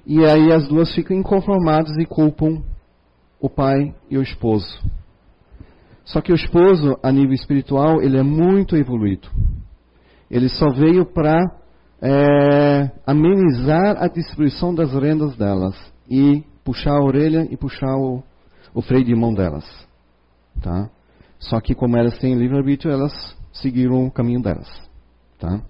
[0.07, 2.63] E aí as duas ficam inconformadas e culpam
[3.41, 4.81] o pai e o esposo.
[6.05, 9.29] Só que o esposo, a nível espiritual, ele é muito evoluído.
[10.31, 11.41] Ele só veio para
[12.03, 15.77] é, amenizar a destruição das rendas delas
[16.09, 18.23] e puxar a orelha e puxar o,
[18.75, 19.65] o freio de mão delas.
[20.61, 20.91] Tá?
[21.39, 24.69] Só que como elas têm livre-arbítrio, elas seguiram o caminho delas.
[25.39, 25.61] Tá?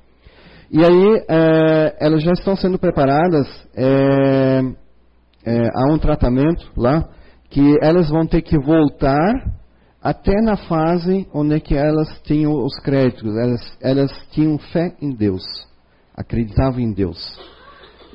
[0.73, 4.61] E aí é, elas já estão sendo preparadas é,
[5.45, 7.09] é, a um tratamento lá
[7.51, 9.35] que elas vão ter que voltar
[10.01, 15.11] até na fase onde é que elas tinham os créditos, elas, elas tinham fé em
[15.11, 15.43] Deus,
[16.17, 17.19] acreditavam em Deus.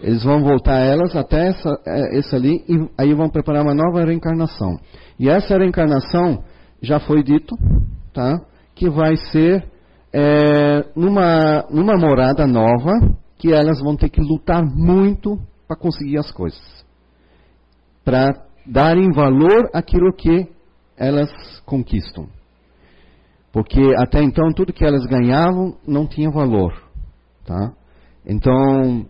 [0.02, 4.80] Eles vão voltar elas até essa, essa ali e aí vão preparar uma nova reencarnação.
[5.20, 6.44] E essa reencarnação
[6.82, 7.54] já foi dito,
[8.14, 8.40] tá?
[8.74, 9.75] Que vai ser
[10.18, 12.94] é, numa, numa morada nova
[13.38, 16.86] que elas vão ter que lutar muito para conseguir as coisas.
[18.06, 18.32] Para
[18.66, 20.48] darem valor àquilo que
[20.96, 21.30] elas
[21.66, 22.30] conquistam.
[23.52, 26.74] Porque até então tudo que elas ganhavam não tinha valor.
[27.46, 27.74] Tá?
[28.26, 29.06] Então,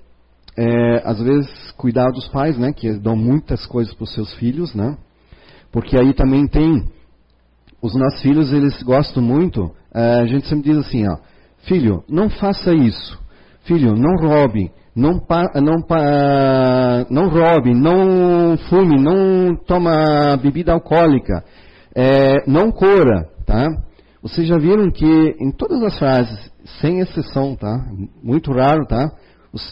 [0.58, 2.74] é, às vezes, cuidar dos pais, né?
[2.74, 4.98] Que dão muitas coisas para os seus filhos, né?
[5.72, 6.84] Porque aí também tem
[7.80, 9.72] os nossos filhos, eles gostam muito.
[9.96, 11.18] É, a gente sempre diz assim, ó,
[11.68, 13.18] filho, não faça isso.
[13.64, 14.72] Filho, não roube.
[14.96, 15.22] Não,
[15.56, 15.76] não,
[17.10, 21.44] não roube, não fume, não toma bebida alcoólica,
[21.94, 23.68] é, não cora, tá?
[24.22, 27.86] Vocês já viram que em todas as frases, sem exceção, tá?
[28.24, 29.12] Muito raro, tá?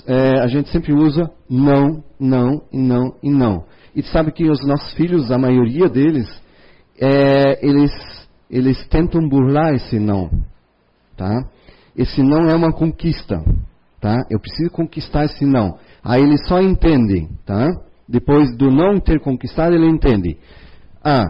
[0.06, 3.64] É, a gente sempre usa não, não e não e não.
[3.96, 6.28] E sabe que os nossos filhos, a maioria deles,
[7.00, 7.92] é, eles,
[8.50, 10.30] eles tentam burlar esse não,
[11.18, 11.50] tá?
[11.96, 13.44] Esse não é uma conquista,
[14.00, 14.16] tá?
[14.30, 15.78] Eu preciso conquistar esse não.
[16.04, 17.70] Aí eles só entendem, tá?
[18.08, 20.38] Depois do não ter conquistado, ele entende.
[21.04, 21.26] Ah,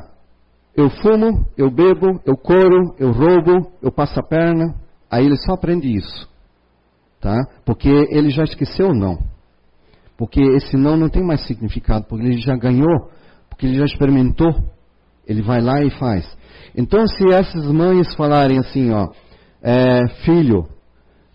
[0.75, 4.75] eu fumo, eu bebo, eu coro, eu roubo, eu passo a perna.
[5.09, 6.27] Aí ele só aprende isso.
[7.21, 7.37] Tá?
[7.63, 9.19] Porque ele já esqueceu o não.
[10.17, 13.09] Porque esse não não tem mais significado, porque ele já ganhou,
[13.49, 14.51] porque ele já experimentou.
[15.27, 16.25] Ele vai lá e faz.
[16.75, 19.09] Então, se essas mães falarem assim, ó,
[19.61, 20.67] é, filho,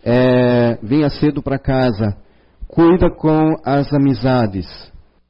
[0.04, 2.16] é, venha cedo para casa,
[2.66, 4.66] cuida com as amizades,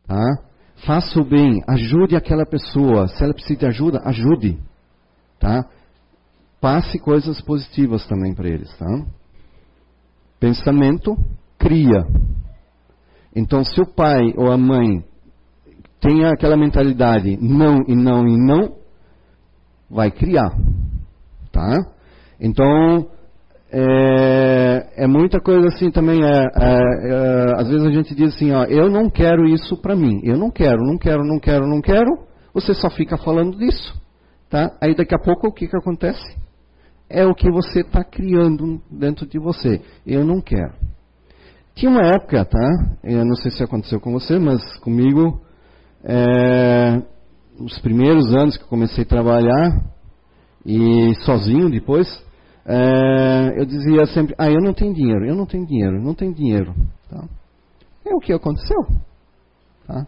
[0.07, 0.49] tá?
[0.87, 3.09] Faça o bem, ajude aquela pessoa.
[3.09, 4.59] Se ela precisa de ajuda, ajude.
[5.39, 5.65] Tá?
[6.61, 8.71] Passe coisas positivas também para eles.
[8.77, 8.87] Tá?
[10.39, 11.17] Pensamento
[11.59, 12.07] cria.
[13.35, 15.05] Então, se o pai ou a mãe
[16.01, 18.77] tem aquela mentalidade não e não e não,
[19.91, 20.51] vai criar.
[21.51, 21.75] Tá?
[22.41, 23.09] Então,
[23.71, 26.23] é, é, muita coisa assim também.
[26.23, 26.79] É, é,
[27.11, 30.21] é, às vezes a gente diz assim, ó, eu não quero isso para mim.
[30.23, 32.29] Eu não quero, não quero, não quero, não quero.
[32.55, 33.95] Você só fica falando disso,
[34.49, 34.77] tá?
[34.81, 36.37] Aí daqui a pouco o que que acontece?
[37.11, 39.81] É o que você está criando dentro de você.
[40.07, 40.75] Eu não quero.
[41.75, 42.69] Tinha uma época, tá?
[43.05, 45.41] Eu não sei se aconteceu com você, mas comigo,
[46.09, 47.03] é,
[47.61, 49.85] os primeiros anos que eu comecei a trabalhar
[50.65, 52.09] e sozinho depois
[52.65, 56.35] é, eu dizia sempre, ah, eu não tenho dinheiro, eu não tenho dinheiro, não tenho
[56.35, 56.75] dinheiro.
[57.11, 57.25] Tá?
[58.07, 58.87] É o que aconteceu.
[59.87, 60.07] Tá?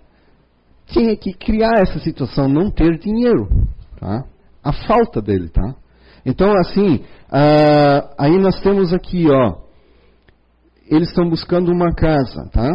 [0.86, 3.48] Tinha que criar essa situação, não ter dinheiro.
[3.98, 4.24] Tá?
[4.62, 5.74] A falta dele, tá?
[6.24, 9.56] Então, assim, uh, aí nós temos aqui, ó,
[10.86, 12.68] eles estão buscando uma casa, tá?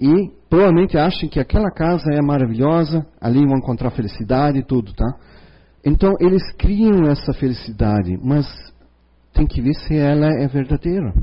[0.00, 5.06] E provavelmente acham que aquela casa é maravilhosa, ali vão encontrar felicidade e tudo, tá?
[5.84, 8.46] Então eles criam essa felicidade, mas
[9.32, 11.14] tem que ver se ela é verdadeira.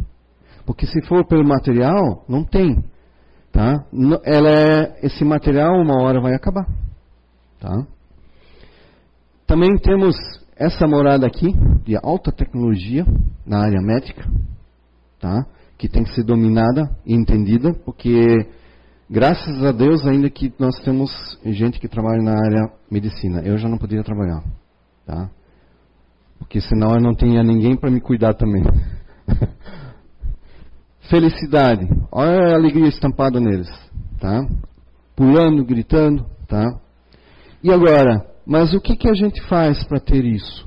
[0.65, 2.83] Porque se for pelo material, não tem.
[3.51, 3.85] Tá?
[4.23, 6.65] Ela é, esse material uma hora vai acabar.
[7.59, 7.85] Tá?
[9.45, 10.15] Também temos
[10.55, 13.05] essa morada aqui, de alta tecnologia,
[13.45, 14.23] na área médica,
[15.19, 15.45] tá?
[15.77, 18.47] que tem que ser dominada e entendida, porque
[19.13, 21.11] Graças a Deus ainda que nós temos
[21.45, 23.43] gente que trabalha na área medicina.
[23.43, 24.43] Eu já não poderia trabalhar,
[25.05, 25.29] tá?
[26.39, 28.63] Porque senão eu não tinha ninguém para me cuidar também.
[31.11, 31.87] Felicidade.
[32.11, 33.69] Olha a alegria estampada neles,
[34.19, 34.47] tá?
[35.15, 36.75] Pulando, gritando, tá?
[37.61, 40.65] E agora, mas o que, que a gente faz para ter isso?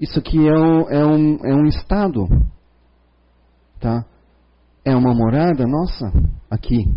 [0.00, 2.26] Isso aqui é um, é um, é um estado,
[3.78, 4.04] tá?
[4.84, 6.12] É uma morada nossa
[6.50, 6.92] aqui.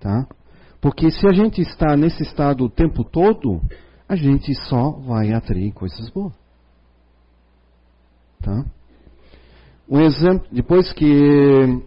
[0.00, 0.26] Tá?
[0.80, 3.60] Porque se a gente está nesse estado o tempo todo,
[4.08, 6.34] a gente só vai atrair coisas boas.
[8.42, 8.64] Tá?
[9.88, 11.82] Um exemplo, depois que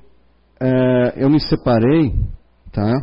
[0.60, 2.14] é, eu me separei,
[2.72, 2.94] tá?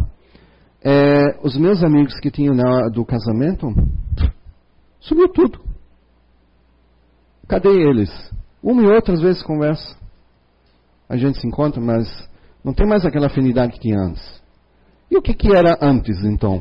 [0.83, 3.72] É, os meus amigos que tinham na, do casamento,
[5.00, 5.61] sumiu tudo.
[7.48, 8.11] Cadê eles?
[8.62, 10.04] Uma e outras vezes conversa
[11.09, 12.07] a gente se encontra, mas
[12.64, 14.43] não tem mais aquela afinidade que tinha antes.
[15.11, 16.61] E o que, que era antes, então?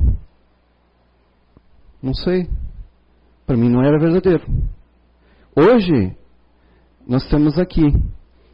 [2.02, 2.50] Não sei.
[3.46, 4.46] Para mim não era verdadeiro.
[5.56, 6.16] Hoje,
[7.08, 7.86] nós estamos aqui.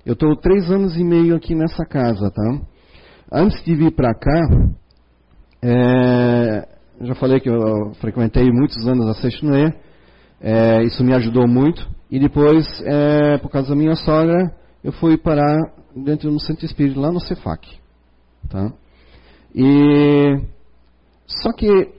[0.06, 2.62] Eu estou três anos e meio aqui nessa casa, tá?
[3.32, 4.42] Antes de vir para cá,
[5.62, 6.68] é,
[7.02, 9.74] já falei que eu frequentei muitos anos a Seixonoé,
[10.42, 11.88] é, isso me ajudou muito.
[12.10, 14.52] E depois, é, por causa da minha sogra,
[14.84, 15.58] eu fui parar
[15.96, 17.68] dentro do centro espírita, lá no Cefac.
[18.50, 18.72] Tá?
[19.54, 20.42] E
[21.26, 21.94] só que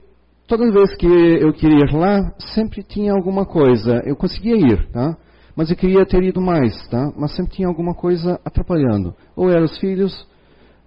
[0.47, 4.01] toda vez que eu queria ir lá, sempre tinha alguma coisa.
[4.05, 5.17] Eu conseguia ir, tá?
[5.55, 7.11] Mas eu queria ter ido mais, tá?
[7.17, 9.13] Mas sempre tinha alguma coisa atrapalhando.
[9.35, 10.27] Ou eram os filhos,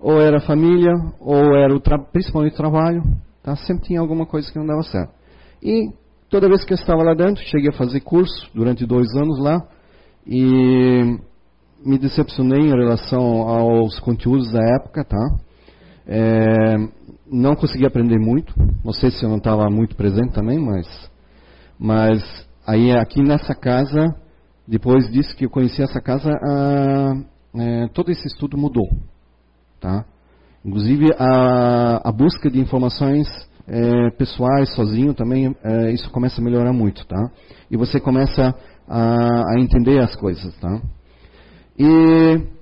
[0.00, 1.80] ou era a família, ou era o
[2.12, 3.02] principalmente o trabalho,
[3.42, 3.56] tá?
[3.56, 5.12] Sempre tinha alguma coisa que não dava certo.
[5.62, 5.90] E
[6.28, 9.66] toda vez que eu estava lá dentro, cheguei a fazer curso durante dois anos lá,
[10.26, 11.18] e
[11.84, 15.38] me decepcionei em relação aos conteúdos da época, tá?
[16.06, 16.76] É,
[17.30, 18.54] não consegui aprender muito.
[18.84, 21.10] Não sei se eu não estava muito presente também, mas,
[21.78, 24.14] mas aí aqui nessa casa,
[24.66, 26.30] depois disso que eu conheci essa casa,
[27.54, 28.88] é, todo esse estudo mudou,
[29.80, 30.04] tá?
[30.64, 33.28] Inclusive a, a busca de informações
[33.66, 37.30] é, pessoais sozinho também é, isso começa a melhorar muito, tá?
[37.70, 38.54] E você começa
[38.88, 40.80] a, a entender as coisas, tá?
[41.78, 42.54] E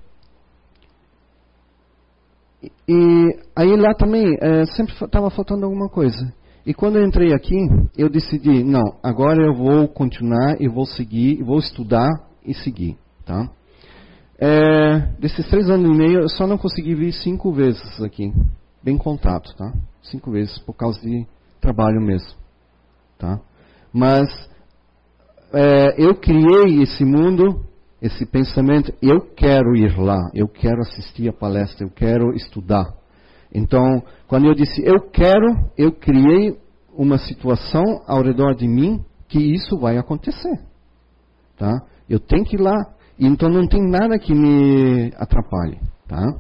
[2.89, 6.33] e aí lá também é, sempre estava faltando alguma coisa.
[6.65, 7.57] E quando eu entrei aqui,
[7.97, 12.09] eu decidi, não, agora eu vou continuar e vou seguir, vou estudar
[12.45, 13.51] e seguir, tá?
[14.39, 18.33] É, desses três anos e meio, eu só não consegui vir cinco vezes aqui,
[18.83, 19.73] bem contado, tá?
[20.03, 21.27] Cinco vezes por causa de
[21.61, 22.37] trabalho mesmo,
[23.19, 23.41] tá?
[23.93, 24.29] Mas
[25.53, 27.65] é, eu criei esse mundo
[28.03, 32.93] esse pensamento, eu quero ir lá, eu quero assistir a palestra, eu quero estudar.
[33.55, 36.59] Então, quando eu disse eu quero, eu criei
[36.93, 40.59] uma situação ao redor de mim que isso vai acontecer.
[41.57, 41.81] Tá?
[42.09, 42.77] Eu tenho que ir lá.
[43.19, 45.79] Então não tem nada que me atrapalhe.
[46.09, 46.35] Tá?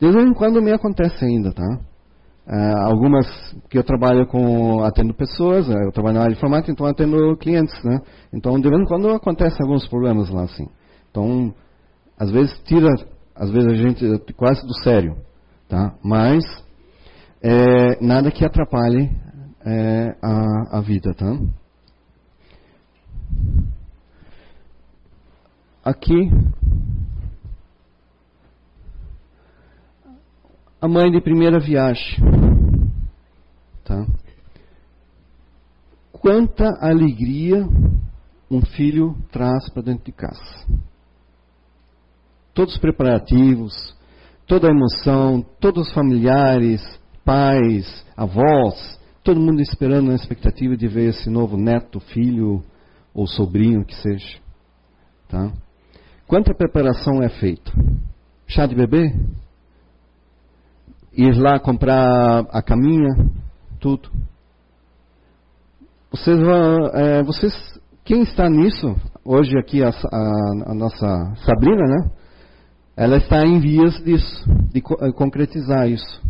[0.00, 1.80] De vez em quando me acontece ainda, tá?
[2.46, 3.26] Uh, algumas
[3.70, 7.72] que eu trabalho com atendo pessoas, eu trabalho na área de informática, então atendo clientes,
[7.84, 8.00] né?
[8.32, 10.66] Então de vez em quando acontecem alguns problemas lá assim.
[11.14, 11.54] Então,
[12.18, 12.88] às vezes tira,
[13.36, 15.16] às vezes a gente quase do sério,
[15.68, 15.96] tá?
[16.02, 16.42] Mas
[17.40, 19.08] é, nada que atrapalhe
[19.64, 21.38] é, a, a vida, tá?
[25.84, 26.30] Aqui
[30.80, 32.18] a mãe de primeira viagem,
[33.84, 34.04] tá?
[36.10, 37.64] Quanta alegria
[38.50, 40.66] um filho traz para dentro de casa
[42.54, 43.94] todos os preparativos,
[44.46, 46.80] toda a emoção, todos os familiares,
[47.24, 52.62] pais, avós, todo mundo esperando na expectativa de ver esse novo neto, filho
[53.12, 54.38] ou sobrinho que seja.
[55.28, 55.52] Tá?
[56.26, 57.72] Quanta preparação é feita?
[58.46, 59.12] Chá de bebê?
[61.12, 63.10] Ir lá comprar a caminha?
[63.80, 64.10] Tudo.
[66.10, 67.52] Vocês vão, é, vocês,
[68.04, 68.94] quem está nisso?
[69.24, 72.10] Hoje aqui a, a, a nossa Sabrina, né?
[72.96, 76.22] Ela está em vias disso, de eh, concretizar isso.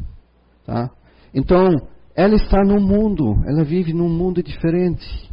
[0.64, 0.90] Tá?
[1.34, 1.68] Então,
[2.16, 5.30] ela está no mundo, ela vive num mundo diferente.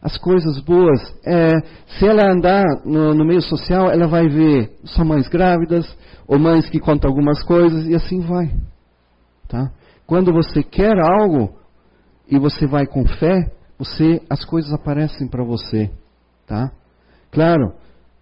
[0.00, 1.50] As coisas boas, é,
[1.86, 5.86] se ela andar no, no, meio social, ela vai ver só mães grávidas,
[6.26, 8.52] ou mães que contam algumas coisas, e assim vai.
[9.48, 9.70] Tá?
[10.06, 11.54] Quando você quer algo,
[12.28, 15.90] e você vai com fé, você, as coisas aparecem para você.
[16.46, 16.72] Tá?
[17.30, 17.74] Claro,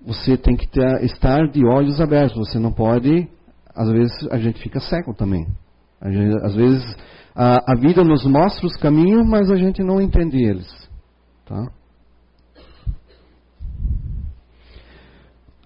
[0.05, 2.37] você tem que ter, estar de olhos abertos.
[2.37, 3.29] Você não pode.
[3.75, 5.47] Às vezes a gente fica cego também.
[6.03, 6.97] Gente, às vezes
[7.35, 10.69] a, a, vida nos mostra os caminhos, mas a gente não entende eles.
[11.45, 11.71] Tá?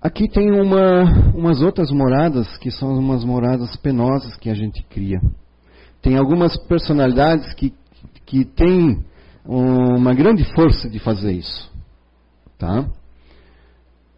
[0.03, 5.19] Aqui tem uma, umas outras moradas que são umas moradas penosas que a gente cria.
[6.03, 7.73] Tem algumas personalidades que,
[8.27, 9.03] que têm
[9.47, 11.73] uma grande força de fazer isso.
[12.59, 12.87] Tá?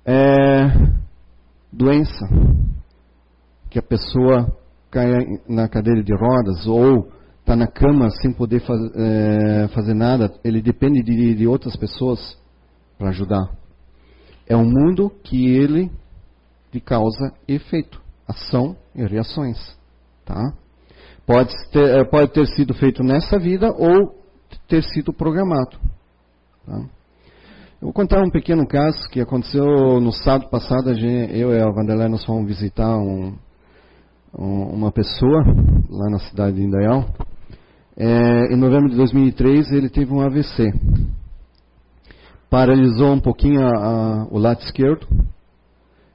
[0.06, 0.66] É
[1.72, 2.26] doença,
[3.68, 4.56] que a pessoa
[4.90, 5.10] cai
[5.48, 10.62] na cadeira de rodas ou está na cama sem poder faz, é, fazer nada, ele
[10.62, 12.38] depende de, de outras pessoas
[12.96, 13.50] para ajudar.
[14.46, 15.90] É um mundo que ele
[16.72, 19.58] de causa e efeito, ação e reações,
[20.24, 20.52] tá?
[21.26, 24.14] Pode ter, pode ter sido feito nessa vida ou
[24.68, 25.76] ter sido programado.
[26.64, 26.95] Tá?
[27.78, 30.88] Eu vou contar um pequeno caso que aconteceu no sábado passado.
[30.90, 33.34] Eu e a Vanderlei nós fomos visitar um,
[34.36, 35.44] um, uma pessoa
[35.90, 37.04] lá na cidade de Indaial.
[37.94, 40.72] É, em novembro de 2003 ele teve um AVC.
[42.48, 45.06] Paralisou um pouquinho a, a, o lado esquerdo.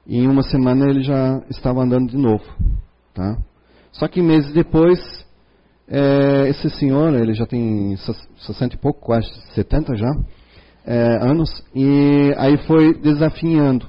[0.04, 2.44] E em uma semana ele já estava andando de novo.
[3.14, 3.38] Tá?
[3.92, 4.98] Só que meses depois,
[5.86, 10.10] é, esse senhor, ele já tem 60 e pouco, quase 70 já
[10.84, 13.86] é, anos, e aí foi desafinhando.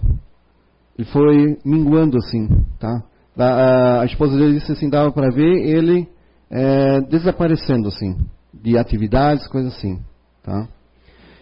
[0.98, 2.48] Ele foi minguando assim,
[2.80, 3.04] tá?
[3.38, 6.08] A, a esposa dele disse assim, dava para ver ele
[6.52, 8.16] é, desaparecendo assim,
[8.54, 10.00] de atividades, coisas assim,
[10.44, 10.68] tá?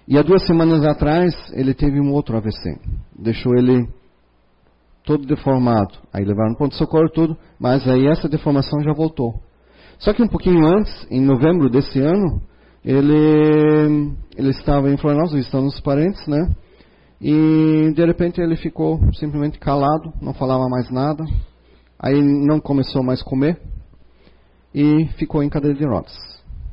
[0.07, 2.79] E há duas semanas atrás ele teve um outro AVC,
[3.17, 3.87] deixou ele
[5.03, 5.95] todo deformado.
[6.13, 9.41] Aí levaram no ponto de socorro tudo, mas aí essa deformação já voltou.
[9.99, 12.41] Só que um pouquinho antes, em novembro desse ano,
[12.83, 16.49] ele, ele estava em Florianópolis, visitando os parentes, né?
[17.21, 21.23] E de repente ele ficou simplesmente calado, não falava mais nada.
[21.99, 23.61] Aí não começou mais a comer
[24.73, 26.13] e ficou em cadeira de rodas.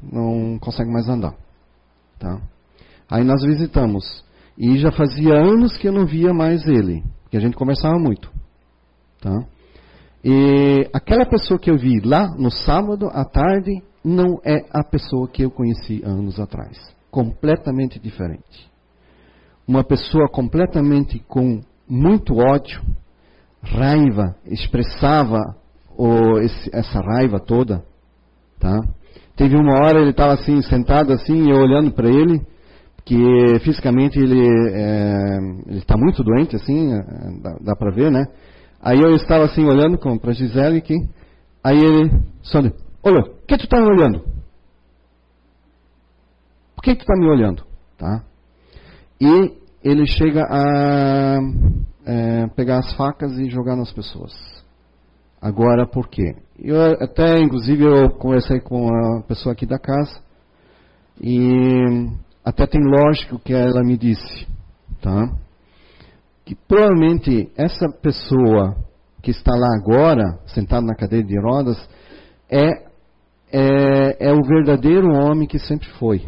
[0.02, 1.34] Não consegue mais andar.
[2.18, 2.40] Tá?
[3.10, 4.24] Aí nós visitamos.
[4.56, 8.30] E já fazia anos que eu não via mais ele, porque a gente conversava muito.
[9.20, 9.44] Tá?
[10.24, 15.28] E aquela pessoa que eu vi lá no sábado à tarde não é a pessoa
[15.28, 16.78] que eu conheci anos atrás.
[17.10, 18.70] Completamente diferente.
[19.66, 22.80] Uma pessoa completamente com muito ódio,
[23.62, 25.40] raiva, expressava
[26.42, 27.84] esse, essa raiva toda.
[28.58, 28.80] Tá?
[29.36, 32.40] Teve uma hora ele estava assim, sentado assim, eu olhando para ele,
[33.04, 33.16] que
[33.60, 35.38] fisicamente ele é,
[35.76, 37.02] está muito doente, assim, é,
[37.42, 38.24] dá, dá para ver, né?
[38.80, 40.94] Aí eu estava assim olhando para Gisele aqui,
[41.64, 42.10] aí ele
[42.42, 42.60] só
[43.02, 44.20] olha, o que tu está me olhando?
[46.74, 47.64] Por que tu está me olhando?
[47.96, 48.24] Tá?
[49.20, 51.38] E ele chega a
[52.06, 54.32] é, pegar as facas e jogar nas pessoas.
[55.40, 56.34] Agora, por quê?
[56.58, 60.20] Eu até, inclusive, eu conversei com a pessoa aqui da casa
[61.20, 62.08] e
[62.44, 64.46] até tem lógico o que ela me disse,
[65.00, 65.30] tá?
[66.44, 68.76] Que provavelmente essa pessoa
[69.22, 71.76] que está lá agora, sentada na cadeira de rodas,
[72.50, 72.87] é,
[73.52, 76.22] é, é o verdadeiro homem que sempre foi.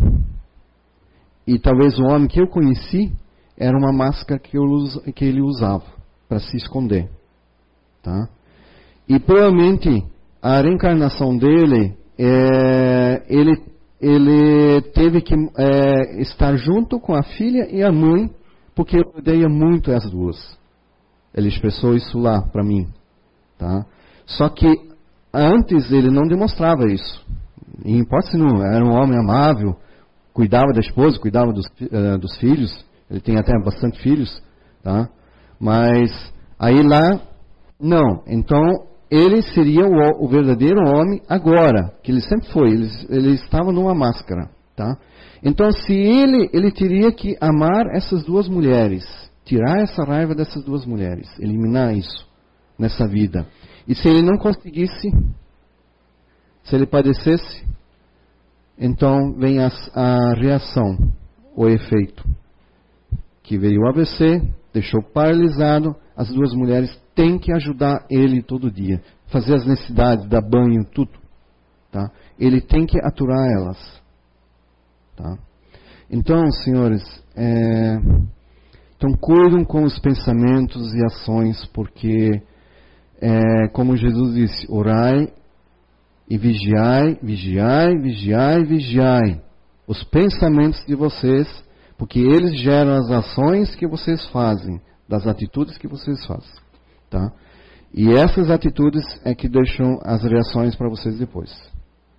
[1.47, 3.13] E talvez o homem que eu conheci
[3.57, 4.65] era uma máscara que, eu,
[5.15, 5.85] que ele usava
[6.29, 7.09] para se esconder.
[8.03, 8.29] Tá?
[9.09, 10.05] E provavelmente
[10.41, 17.83] a reencarnação dele, é, ele ele teve que é, estar junto com a filha e
[17.83, 18.31] a mãe,
[18.75, 20.59] porque eu odeia muito as duas.
[21.35, 22.89] Ele expressou isso lá para mim.
[23.59, 23.85] Tá?
[24.25, 24.67] Só que
[25.33, 27.27] antes ele não demonstrava isso.
[27.85, 29.77] Em hipótese não, era um homem amável,
[30.33, 32.85] cuidava da esposa, cuidava dos, uh, dos filhos.
[33.11, 34.43] Ele tem até bastante filhos.
[34.83, 35.09] Tá?
[35.59, 36.11] Mas
[36.59, 37.21] aí lá,
[37.81, 38.23] não.
[38.27, 43.73] Então ele seria o, o, verdadeiro homem agora, que ele sempre foi, ele, ele estava
[43.73, 44.97] numa máscara, tá?
[45.43, 49.05] Então, se ele, ele teria que amar essas duas mulheres,
[49.45, 52.29] tirar essa raiva dessas duas mulheres, eliminar isso
[52.79, 53.47] nessa vida.
[53.87, 55.11] E se ele não conseguisse,
[56.65, 57.67] se ele padecesse,
[58.79, 60.97] então vem a, a reação,
[61.55, 62.25] o efeito,
[63.43, 69.03] que veio o AVC, deixou paralisado, as duas mulheres tem que ajudar ele todo dia.
[69.29, 71.11] Fazer as necessidades, dar banho, tudo.
[71.91, 72.11] Tá?
[72.39, 74.03] Ele tem que aturar elas.
[75.17, 75.37] Tá?
[76.11, 77.03] Então, senhores,
[77.37, 77.97] é,
[78.97, 82.43] então cuidam com os pensamentos e ações, porque,
[83.21, 85.33] é, como Jesus disse, orai
[86.29, 89.43] e vigiai, vigiai, vigiai, vigiai
[89.91, 91.49] os pensamentos de vocês,
[91.99, 96.55] porque eles geram as ações que vocês fazem, das atitudes que vocês fazem.
[97.11, 97.33] Tá?
[97.93, 101.51] E essas atitudes é que deixam as reações para vocês depois.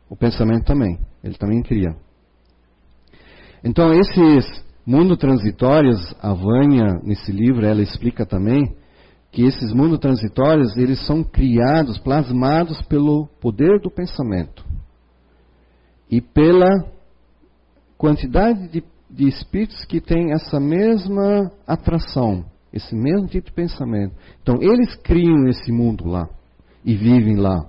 [0.10, 1.96] O pensamento também, ele também cria.
[3.64, 8.76] Então, esses mundos transitórios, a Vânia, nesse livro, ela explica também
[9.32, 14.66] que esses mundos transitórios, eles são criados, plasmados pelo poder do pensamento.
[16.10, 16.86] E pela
[17.98, 24.16] quantidade de, de espíritos que têm essa mesma atração esse mesmo tipo de pensamento.
[24.42, 26.30] Então, eles criam esse mundo lá
[26.86, 27.66] e vivem lá.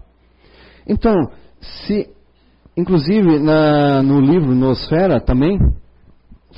[0.87, 1.15] Então,
[1.61, 2.09] se,
[2.77, 5.59] inclusive na, no livro Nosfera também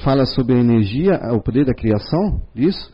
[0.02, 2.92] fala sobre a energia, o poder da criação disso.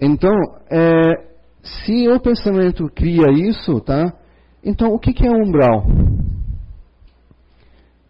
[0.00, 0.32] Então,
[0.70, 1.35] é,
[1.66, 4.12] se o pensamento cria isso, tá?
[4.64, 5.86] Então, o que, que é um umbral?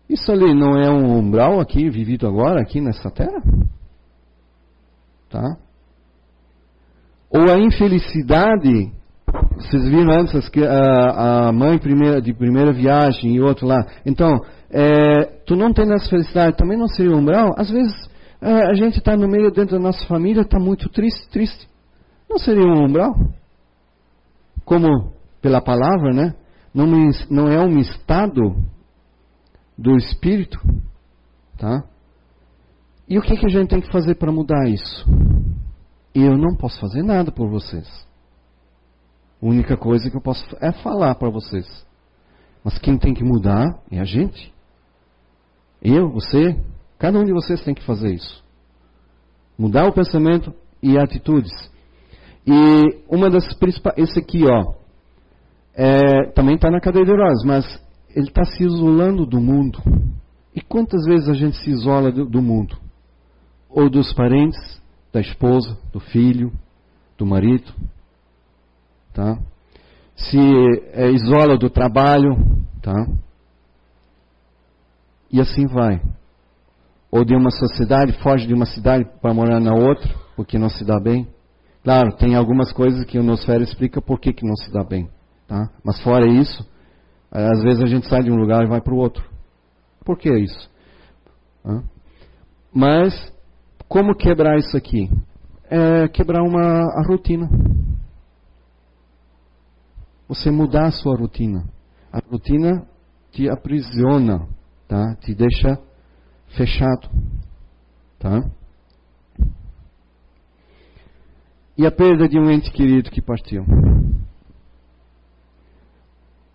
[0.08, 3.42] Isso ali não é um umbral aqui, vivido agora, aqui nessa terra?
[5.28, 5.56] Tá?
[7.30, 8.92] Ou a infelicidade,
[9.56, 13.84] vocês viram antes que a, a mãe primeira, de primeira viagem e outro lá.
[14.06, 14.40] Então,
[14.70, 17.52] é, tu não tem essa felicidade, também não seria umbral?
[17.56, 17.92] Às vezes
[18.40, 21.68] é, a gente está no meio dentro da nossa família, está muito triste, triste.
[22.30, 23.14] Não seria um umbral?
[24.66, 26.34] Como pela palavra, né?
[26.74, 26.86] Não,
[27.30, 28.54] não é um estado
[29.78, 30.58] do espírito,
[31.56, 31.82] tá?
[33.08, 35.06] E o que, que a gente tem que fazer para mudar isso?
[36.24, 37.86] eu não posso fazer nada por vocês.
[39.42, 41.66] A única coisa que eu posso é falar para vocês.
[42.64, 44.52] Mas quem tem que mudar é a gente.
[45.82, 46.58] Eu, você,
[46.98, 48.42] cada um de vocês tem que fazer isso.
[49.58, 51.52] Mudar o pensamento e atitudes.
[52.46, 54.74] E uma das principais, esse aqui, ó,
[55.74, 57.64] é, também está na cadeia de heróis, mas
[58.14, 59.78] ele está se isolando do mundo.
[60.54, 62.78] E quantas vezes a gente se isola do, do mundo?
[63.68, 64.80] Ou dos parentes,
[65.12, 66.52] da esposa, do filho,
[67.18, 67.72] do marido,
[69.12, 69.38] tá?
[70.14, 70.38] Se
[70.92, 72.36] é, isola do trabalho,
[72.80, 73.06] tá?
[75.30, 76.00] E assim vai.
[77.10, 80.84] Ou de uma sociedade, foge de uma cidade para morar na outra, porque não se
[80.84, 81.28] dá bem.
[81.86, 85.08] Claro, tem algumas coisas que o Nosfera explica por que, que não se dá bem.
[85.46, 85.70] Tá?
[85.84, 86.68] Mas fora isso,
[87.30, 89.24] às vezes a gente sai de um lugar e vai para o outro.
[90.04, 90.68] Por que isso?
[92.74, 93.32] Mas,
[93.86, 95.08] como quebrar isso aqui?
[95.70, 97.48] É quebrar uma, a rotina.
[100.26, 101.68] Você mudar a sua rotina.
[102.12, 102.84] A rotina
[103.30, 104.48] te aprisiona,
[104.88, 105.14] tá?
[105.20, 105.78] te deixa
[106.48, 107.08] fechado.
[108.18, 108.42] Tá?
[111.78, 113.64] E a perda de um ente querido que partiu.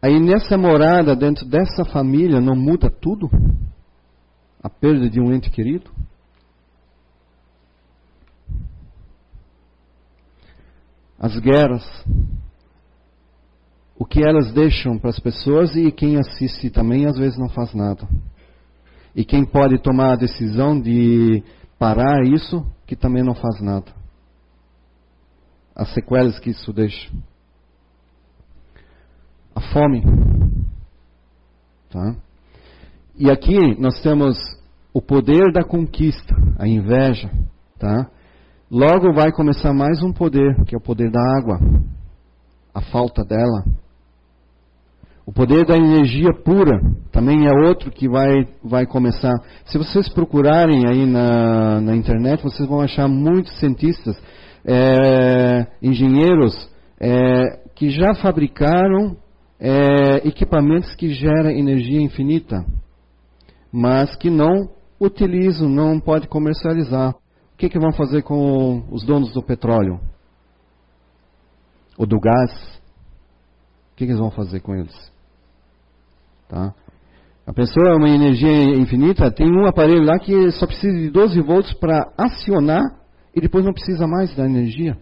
[0.01, 3.30] Aí nessa morada, dentro dessa família, não muda tudo?
[4.63, 5.91] A perda de um ente querido?
[11.19, 11.84] As guerras,
[13.95, 17.72] o que elas deixam para as pessoas e quem assiste também às vezes não faz
[17.76, 18.07] nada.
[19.15, 21.43] E quem pode tomar a decisão de
[21.78, 24.01] parar isso, que também não faz nada.
[25.82, 27.12] As sequelas que isso deixa.
[29.56, 30.04] A fome.
[31.90, 32.16] Tá?
[33.18, 34.38] E aqui nós temos
[34.94, 37.32] o poder da conquista, a inveja.
[37.80, 38.08] Tá?
[38.70, 41.60] Logo vai começar mais um poder, que é o poder da água.
[42.76, 43.66] A falta dela.
[45.26, 46.80] O poder da energia pura
[47.12, 49.34] também é outro que vai, vai começar.
[49.66, 54.16] Se vocês procurarem aí na, na internet, vocês vão achar muitos cientistas,
[54.66, 59.18] é, engenheiros, é, que já fabricaram
[59.59, 62.66] é, equipamentos que geram energia infinita,
[63.72, 67.12] mas que não utilizam, não pode comercializar.
[67.12, 69.99] O que, que vão fazer com os donos do petróleo?
[71.97, 72.51] Ou do gás?
[73.93, 75.12] O que, que eles vão fazer com eles?
[76.47, 76.74] Tá?
[77.45, 81.41] A pessoa é uma energia infinita, tem um aparelho lá que só precisa de 12
[81.41, 83.01] volts para acionar
[83.36, 84.98] e depois não precisa mais da energia.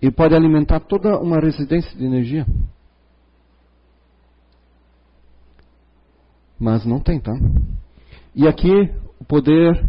[0.00, 2.46] E pode alimentar toda uma residência de energia.
[6.58, 7.32] Mas não tem, tá?
[8.34, 8.72] E aqui
[9.20, 9.84] o poder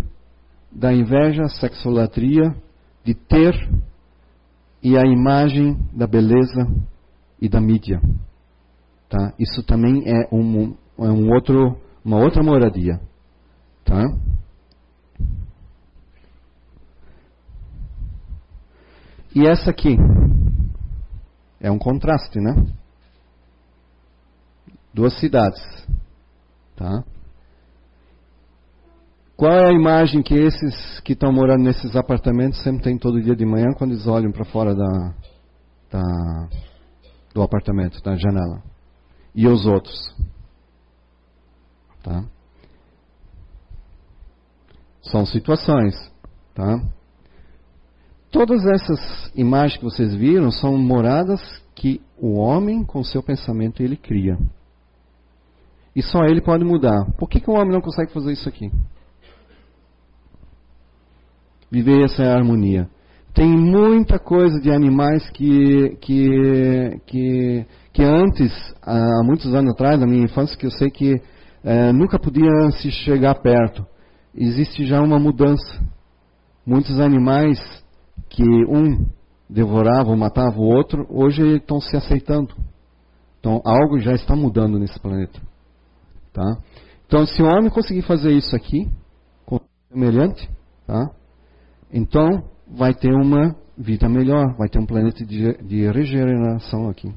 [0.71, 2.55] da inveja, sexolatria,
[3.03, 3.53] de ter
[4.81, 6.67] e a imagem da beleza
[7.41, 8.01] e da mídia.
[9.09, 9.33] Tá?
[9.39, 12.99] Isso também é, um, é um outro, uma outra moradia.
[13.83, 14.03] Tá?
[19.35, 19.95] E essa aqui
[21.59, 22.65] é um contraste, né?
[24.93, 25.61] Duas cidades.
[26.75, 27.03] Tá?
[29.35, 33.35] Qual é a imagem que esses que estão morando nesses apartamentos sempre têm todo dia
[33.35, 35.13] de manhã quando eles olham para fora da,
[35.91, 36.49] da,
[37.33, 38.61] do apartamento, da janela?
[39.33, 40.15] e os outros.
[42.03, 42.25] Tá?
[45.01, 45.95] São situações.
[46.53, 46.81] Tá?
[48.31, 51.41] Todas essas imagens que vocês viram são moradas
[51.75, 54.37] que o homem, com seu pensamento, ele cria.
[55.95, 57.05] E só ele pode mudar.
[57.17, 58.71] Por que, que o homem não consegue fazer isso aqui?
[61.71, 62.89] Viver essa harmonia.
[63.33, 67.65] Tem muita coisa de animais que, que, que
[67.99, 71.21] que antes, há muitos anos atrás, na minha infância, que eu sei que
[71.63, 73.85] é, nunca podia se chegar perto.
[74.33, 75.81] Existe já uma mudança.
[76.65, 77.59] Muitos animais
[78.29, 79.05] que um
[79.49, 82.53] devorava ou matava o outro, hoje estão se aceitando.
[83.39, 85.41] Então algo já está mudando nesse planeta.
[86.31, 86.57] Tá?
[87.07, 88.87] Então se o homem conseguir fazer isso aqui,
[89.45, 89.59] com
[89.91, 90.49] semelhante,
[90.85, 91.09] tá?
[91.91, 97.11] então vai ter uma vida melhor, vai ter um planeta de, de regeneração aqui.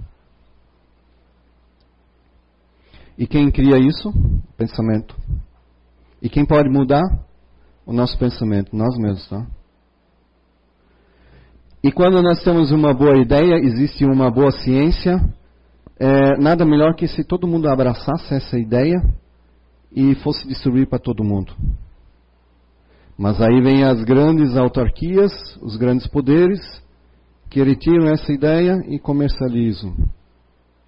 [3.19, 4.11] E quem cria isso?
[4.57, 5.15] Pensamento.
[6.23, 7.03] E quem pode mudar?
[7.85, 9.45] O nosso pensamento, nós mesmos, tá?
[11.83, 15.21] E quando nós temos uma boa ideia, existe uma boa ciência,
[15.99, 19.03] é, nada melhor que se todo mundo abraçasse essa ideia
[19.91, 21.53] e fosse distribuir para todo mundo.
[23.19, 26.61] Mas aí vem as grandes autarquias, os grandes poderes,
[27.51, 29.95] que retiram essa ideia e comercializam.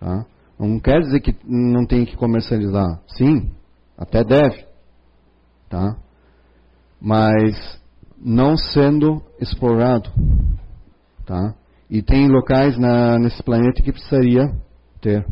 [0.01, 0.24] Tá?
[0.59, 3.01] Não quer dizer que não tem que comercializar.
[3.09, 3.51] Sim,
[3.99, 4.64] até deve.
[5.68, 5.97] Tá?
[7.01, 7.80] Mas
[8.16, 10.11] não sendo explorado.
[11.25, 11.55] Tá?
[11.89, 14.51] E tem locais na, nesse planeta que precisaria
[15.01, 15.27] ter.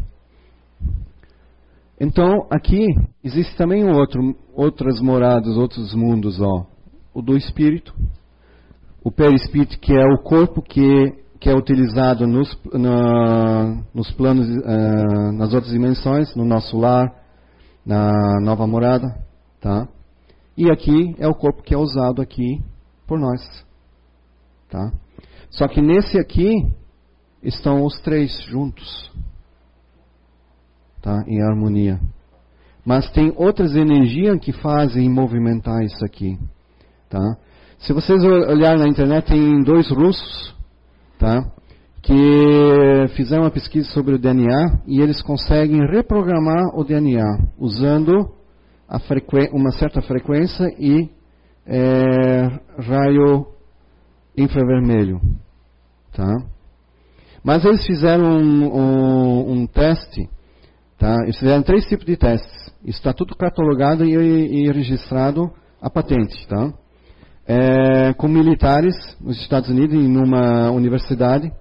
[2.00, 2.86] Então, aqui
[3.22, 6.66] existe também outro, outras moradas, outros mundos, ó.
[7.14, 7.94] O do espírito.
[9.04, 15.32] o perispírito, que é o corpo que, que é utilizado nos, na, nos planos, uh,
[15.32, 17.12] nas outras dimensões, no nosso lar,
[17.84, 19.08] na nova morada,
[19.60, 19.88] tá?
[20.56, 22.62] E aqui é o corpo que é usado aqui
[23.06, 23.40] por nós,
[24.70, 24.92] tá?
[25.52, 26.66] Só que nesse aqui
[27.42, 29.10] estão os três juntos,
[31.02, 31.24] tá?
[31.26, 32.00] Em harmonia.
[32.84, 36.38] Mas tem outras energias que fazem movimentar isso aqui,
[37.08, 37.36] tá?
[37.80, 40.56] Se vocês olharem na internet, tem dois russos,
[41.18, 41.44] tá?
[42.00, 48.30] Que fizeram uma pesquisa sobre o DNA e eles conseguem reprogramar o DNA usando
[49.52, 51.08] uma certa frequência e
[51.66, 52.42] é,
[52.78, 53.51] raio
[54.36, 55.20] infravermelho,
[56.12, 56.42] tá?
[57.44, 60.28] Mas eles fizeram um, um, um teste,
[60.98, 61.16] tá?
[61.24, 62.72] Eles fizeram três tipos de testes.
[62.84, 66.72] Está tudo catalogado e, e, registrado a patente, tá?
[67.46, 71.52] É, com militares nos Estados Unidos, em uma universidade,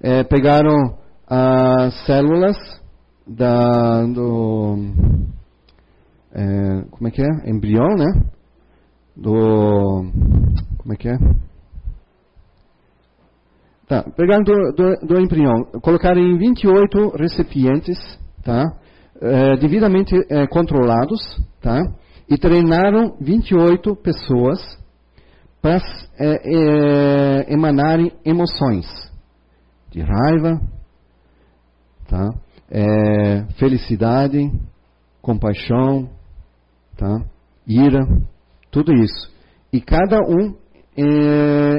[0.00, 2.56] é, pegaram as células
[3.26, 4.76] da, do,
[6.32, 7.50] é, como é que é?
[7.50, 8.22] Embrião, né?
[9.16, 10.04] Do,
[10.78, 11.18] como é que é?
[13.90, 17.98] Tá, pegaram do, do, do embrião, colocaram em 28 recipientes,
[18.44, 18.72] tá?
[19.20, 21.20] é, devidamente é, controlados,
[21.60, 21.76] tá?
[22.28, 24.60] E treinaram 28 pessoas
[25.60, 25.78] para
[26.20, 28.86] é, emanarem emoções
[29.90, 30.60] de raiva,
[32.08, 32.30] tá?
[33.58, 34.52] felicidade,
[35.20, 36.08] compaixão,
[36.96, 37.24] tá?
[37.66, 38.06] ira,
[38.70, 39.34] tudo isso.
[39.72, 40.54] E cada um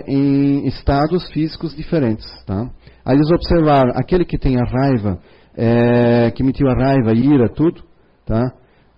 [0.08, 2.26] em estados físicos diferentes.
[2.46, 2.70] Tá?
[3.06, 5.20] Aí eles observaram aquele que tem a raiva
[5.56, 7.84] é, que emitiu a raiva, ira, tudo,
[8.26, 8.54] tá?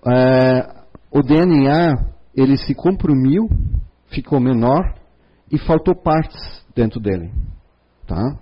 [0.08, 1.94] É, o DNA,
[2.36, 3.48] ele se comprimiu,
[4.08, 4.96] ficou menor
[5.52, 7.32] e faltou partes dentro dele,
[8.08, 8.38] tá?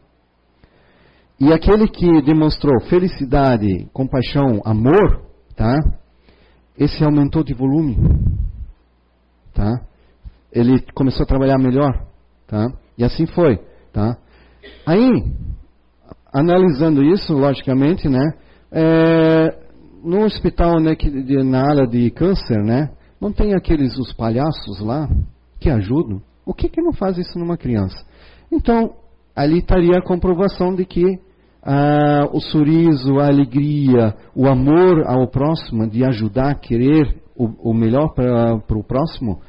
[1.39, 5.23] E aquele que demonstrou felicidade, compaixão, amor,
[5.55, 5.75] tá?
[6.77, 7.97] Esse aumentou de volume,
[9.53, 9.82] tá?
[10.52, 12.06] Ele começou a trabalhar melhor,
[12.47, 12.68] tá?
[12.97, 13.60] E assim foi,
[13.93, 14.18] tá?
[14.86, 15.24] Aí,
[16.34, 18.34] analisando isso, logicamente, né,
[18.72, 19.58] é,
[20.04, 22.89] no hospital né, que, de, na área de câncer, né,
[23.20, 25.08] não tem aqueles os palhaços lá
[25.60, 26.22] que ajudam?
[26.45, 27.95] O que que não faz isso numa criança?
[28.52, 28.95] Então,
[29.36, 31.20] ali estaria a comprovação de que
[31.64, 38.14] ah, o sorriso, a alegria, o amor ao próximo, de ajudar, querer o, o melhor
[38.14, 39.39] para o próximo,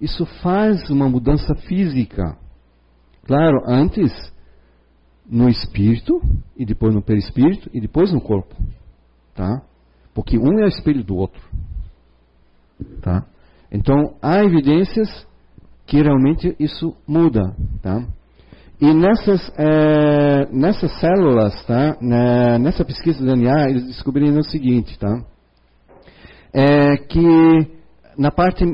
[0.00, 2.36] isso faz uma mudança física.
[3.24, 4.12] Claro, antes
[5.28, 6.20] no espírito
[6.56, 8.54] e depois no perispírito e depois no corpo,
[9.34, 9.62] tá?
[10.12, 11.40] Porque um é o espelho do outro,
[13.00, 13.24] tá?
[13.70, 15.26] Então há evidências
[15.86, 18.04] que realmente isso muda, tá?
[18.80, 21.98] E nessas, é, nessas células, tá?
[22.00, 25.22] Nessa pesquisa do DNA, eles descobriram o seguinte, tá?
[26.52, 27.79] É que
[28.20, 28.66] na parte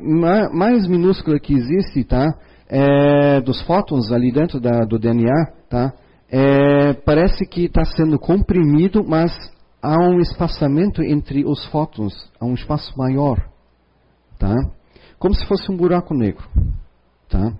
[0.52, 2.26] mais minúscula que existe, tá?
[2.68, 5.92] É, dos fótons ali dentro da, do DNA, tá?
[6.28, 9.32] é, parece que está sendo comprimido, mas
[9.80, 13.38] há um espaçamento entre os fótons, há um espaço maior,
[14.36, 14.52] tá?
[15.16, 16.44] Como se fosse um buraco negro,
[17.28, 17.52] tá?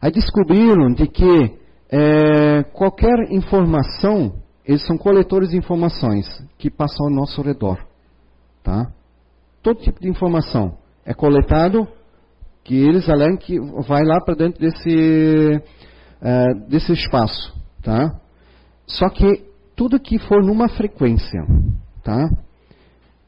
[0.00, 1.58] Aí descobriram de que
[1.90, 6.26] é, qualquer informação, eles são coletores de informações
[6.56, 7.84] que passam ao nosso redor,
[8.62, 8.90] tá?
[9.62, 11.86] Todo tipo de informação é coletado
[12.62, 15.62] que eles alegam que vai lá para dentro desse,
[16.20, 18.18] é, desse espaço, tá?
[18.86, 19.44] Só que
[19.76, 21.44] tudo que for numa frequência,
[22.02, 22.30] tá?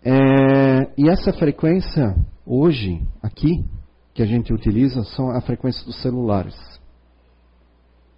[0.02, 2.14] É, e essa frequência
[2.46, 3.64] hoje aqui
[4.14, 6.56] que a gente utiliza são a frequência dos celulares,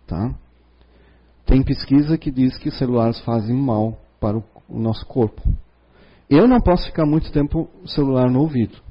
[0.07, 0.35] tá?
[1.45, 5.43] Tem pesquisa que diz que celulares fazem mal para o, o nosso corpo.
[6.29, 8.88] Eu não posso ficar muito tempo celular no ouvido.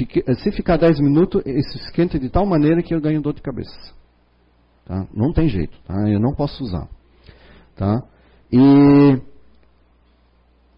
[0.00, 3.42] Fique, se ficar 10 minutos, isso esquenta de tal maneira que eu ganho dor de
[3.42, 3.94] cabeça.
[4.86, 5.06] Tá?
[5.12, 5.92] Não tem jeito, tá?
[6.08, 6.88] eu não posso usar.
[7.76, 8.02] Tá?
[8.50, 9.20] E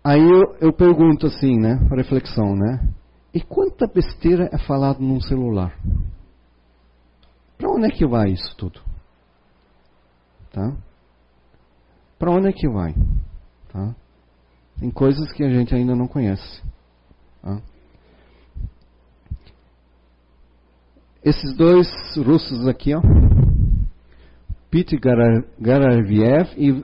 [0.02, 2.88] aí eu, eu pergunto assim, né, reflexão, né?
[3.32, 5.78] E quanta besteira é falado num celular?
[7.56, 8.80] Para onde é que vai isso tudo?
[10.50, 10.76] Tá?
[12.18, 12.92] Para onde é que vai?
[13.72, 13.94] Tá?
[14.80, 16.60] Tem coisas que a gente ainda não conhece.
[17.40, 17.62] Tá?
[21.24, 23.00] Esses dois russos aqui, ó,
[24.68, 26.82] Pete Garaviev e uh,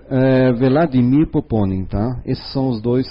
[0.56, 2.22] Vladimir Poponin, tá?
[2.24, 3.06] Esses são os dois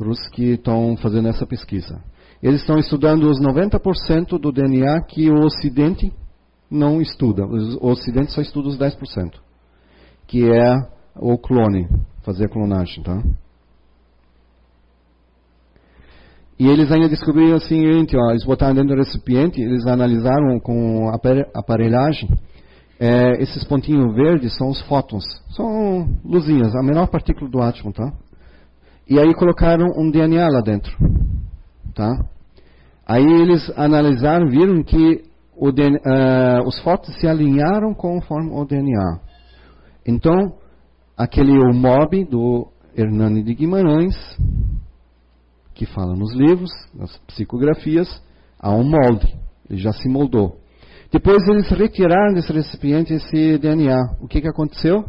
[0.00, 2.02] russos que estão fazendo essa pesquisa.
[2.42, 6.12] Eles estão estudando os 90% do DNA que o Ocidente
[6.68, 7.46] não estuda.
[7.46, 9.34] O Ocidente só estuda os 10%,
[10.26, 10.74] que é
[11.14, 11.88] o clone,
[12.22, 13.22] fazer a clonagem, tá?
[16.58, 21.08] E eles ainda descobriram o seguinte, ó, eles botaram dentro do recipiente, eles analisaram com
[21.54, 22.28] aparelhagem,
[22.98, 28.12] é, esses pontinhos verdes são os fótons, são luzinhas, a menor partícula do átomo, tá?
[29.08, 30.96] E aí colocaram um DNA lá dentro,
[31.94, 32.18] tá?
[33.06, 35.22] Aí eles analisaram, viram que
[35.72, 36.00] DNA,
[36.62, 39.20] uh, os fótons se alinharam conforme o DNA.
[40.06, 40.54] Então,
[41.16, 44.14] aquele o MOB do Hernani de Guimarães,
[45.78, 48.20] que fala nos livros, nas psicografias,
[48.58, 49.32] há um molde,
[49.70, 50.60] ele já se moldou.
[51.12, 54.16] Depois eles retiraram desse recipiente esse DNA.
[54.20, 55.04] O que, que aconteceu?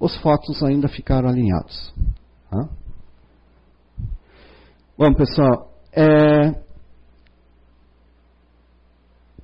[0.00, 1.94] Os fótons ainda ficaram alinhados.
[4.96, 6.54] Bom, pessoal, é...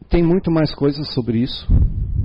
[0.08, 1.68] tem muito mais coisas sobre isso.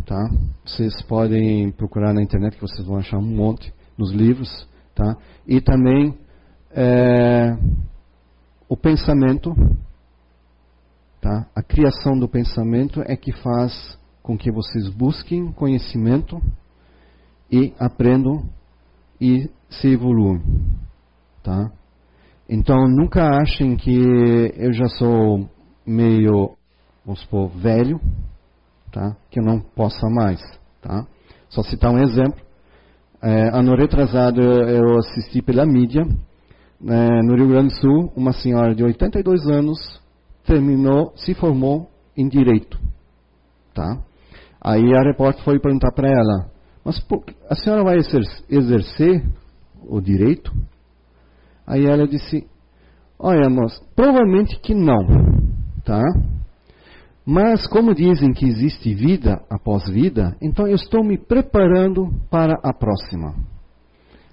[0.05, 0.29] Tá?
[0.65, 4.67] Vocês podem procurar na internet que vocês vão achar um monte nos livros.
[4.95, 5.17] Tá?
[5.45, 6.17] E também
[6.71, 7.57] é,
[8.67, 9.53] o pensamento,
[11.19, 11.47] tá?
[11.55, 16.39] a criação do pensamento é que faz com que vocês busquem conhecimento
[17.51, 18.47] e aprendam
[19.19, 20.39] e se evoluam.
[21.43, 21.71] Tá?
[22.47, 23.99] Então nunca achem que
[24.55, 25.49] eu já sou
[25.85, 26.55] meio,
[27.03, 27.99] vamos supor, velho,
[28.91, 29.15] tá?
[29.31, 30.39] que eu não possa mais.
[30.81, 31.07] Tá?
[31.49, 32.39] Só citar um exemplo.
[33.21, 36.05] É, ano retrasado eu assisti pela mídia
[36.87, 40.01] é, no Rio Grande do Sul, uma senhora de 82 anos
[40.45, 42.79] terminou, se formou em direito,
[43.73, 44.01] tá?
[44.61, 46.51] Aí a repórter foi perguntar para ela,
[46.83, 47.05] mas
[47.49, 47.97] a senhora vai
[48.49, 49.23] exercer
[49.87, 50.51] o direito?
[51.67, 52.47] Aí ela disse,
[53.17, 55.05] olha moça, provavelmente que não,
[55.83, 56.03] tá?
[57.25, 62.73] Mas como dizem que existe vida após vida, então eu estou me preparando para a
[62.73, 63.35] próxima.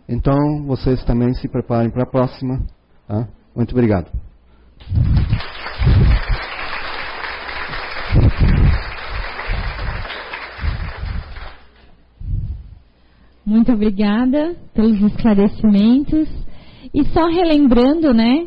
[0.09, 2.61] Então, vocês também se preparem para a próxima.
[3.09, 3.27] Tá?
[3.55, 4.09] Muito obrigado.
[13.45, 16.29] Muito obrigada pelos esclarecimentos.
[16.95, 18.47] E só relembrando, né?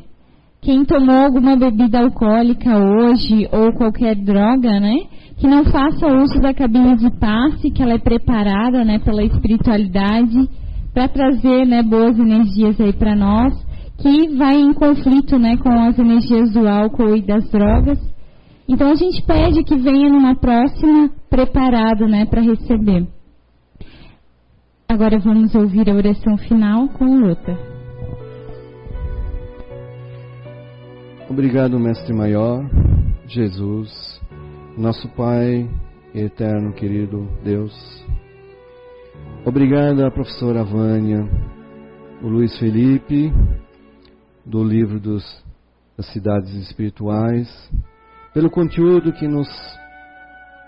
[0.62, 4.96] Quem tomou alguma bebida alcoólica hoje ou qualquer droga, né?
[5.38, 10.50] Que não faça uso da cabine de passe, que ela é preparada, né, pela espiritualidade
[10.94, 13.54] para trazer né, boas energias aí para nós,
[13.98, 18.00] que vai em conflito né, com as energias do álcool e das drogas.
[18.68, 23.08] Então a gente pede que venha numa próxima preparado né, para receber.
[24.88, 27.58] Agora vamos ouvir a oração final com Luta.
[31.30, 32.68] Obrigado, Mestre Maior,
[33.28, 34.20] Jesus,
[34.76, 35.70] nosso Pai
[36.16, 37.72] eterno, querido Deus.
[39.46, 41.28] Obrigado à professora Vânia,
[42.22, 43.34] o Luiz Felipe,
[44.46, 45.24] do livro dos,
[45.98, 47.48] das Cidades Espirituais,
[48.34, 49.48] pelo conteúdo que nos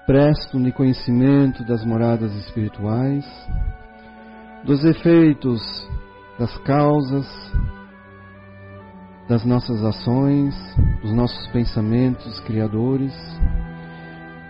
[0.08, 3.26] prestam de conhecimento das moradas espirituais,
[4.64, 5.62] dos efeitos,
[6.40, 7.28] das causas,
[9.28, 10.56] das nossas ações,
[11.02, 13.14] dos nossos pensamentos criadores,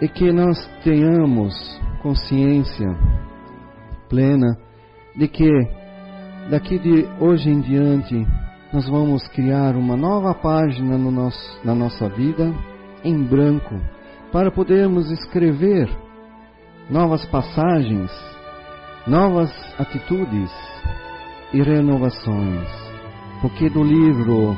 [0.02, 1.54] e que nós tenhamos
[2.02, 2.88] consciência
[4.12, 4.58] plena
[5.16, 5.50] de que
[6.50, 8.28] daqui de hoje em diante
[8.74, 12.54] nós vamos criar uma nova página no nosso, na nossa vida
[13.06, 13.74] em branco
[14.34, 15.90] para podermos escrever
[16.90, 18.12] novas passagens,
[19.08, 19.50] novas
[19.80, 20.52] atitudes
[21.54, 22.68] e renovações.
[23.42, 24.56] Porque do livro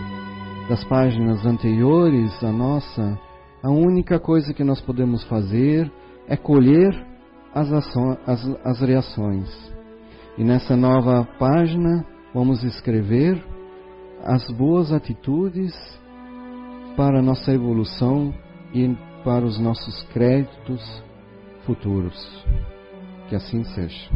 [0.67, 3.19] das páginas anteriores a nossa,
[3.61, 5.91] a única coisa que nós podemos fazer
[6.27, 7.12] é colher
[7.53, 9.73] as, ações, as, as reações.
[10.37, 13.43] E nessa nova página vamos escrever
[14.23, 15.73] as boas atitudes
[16.95, 18.33] para nossa evolução
[18.73, 21.03] e para os nossos créditos
[21.65, 22.45] futuros.
[23.29, 24.09] Que assim seja.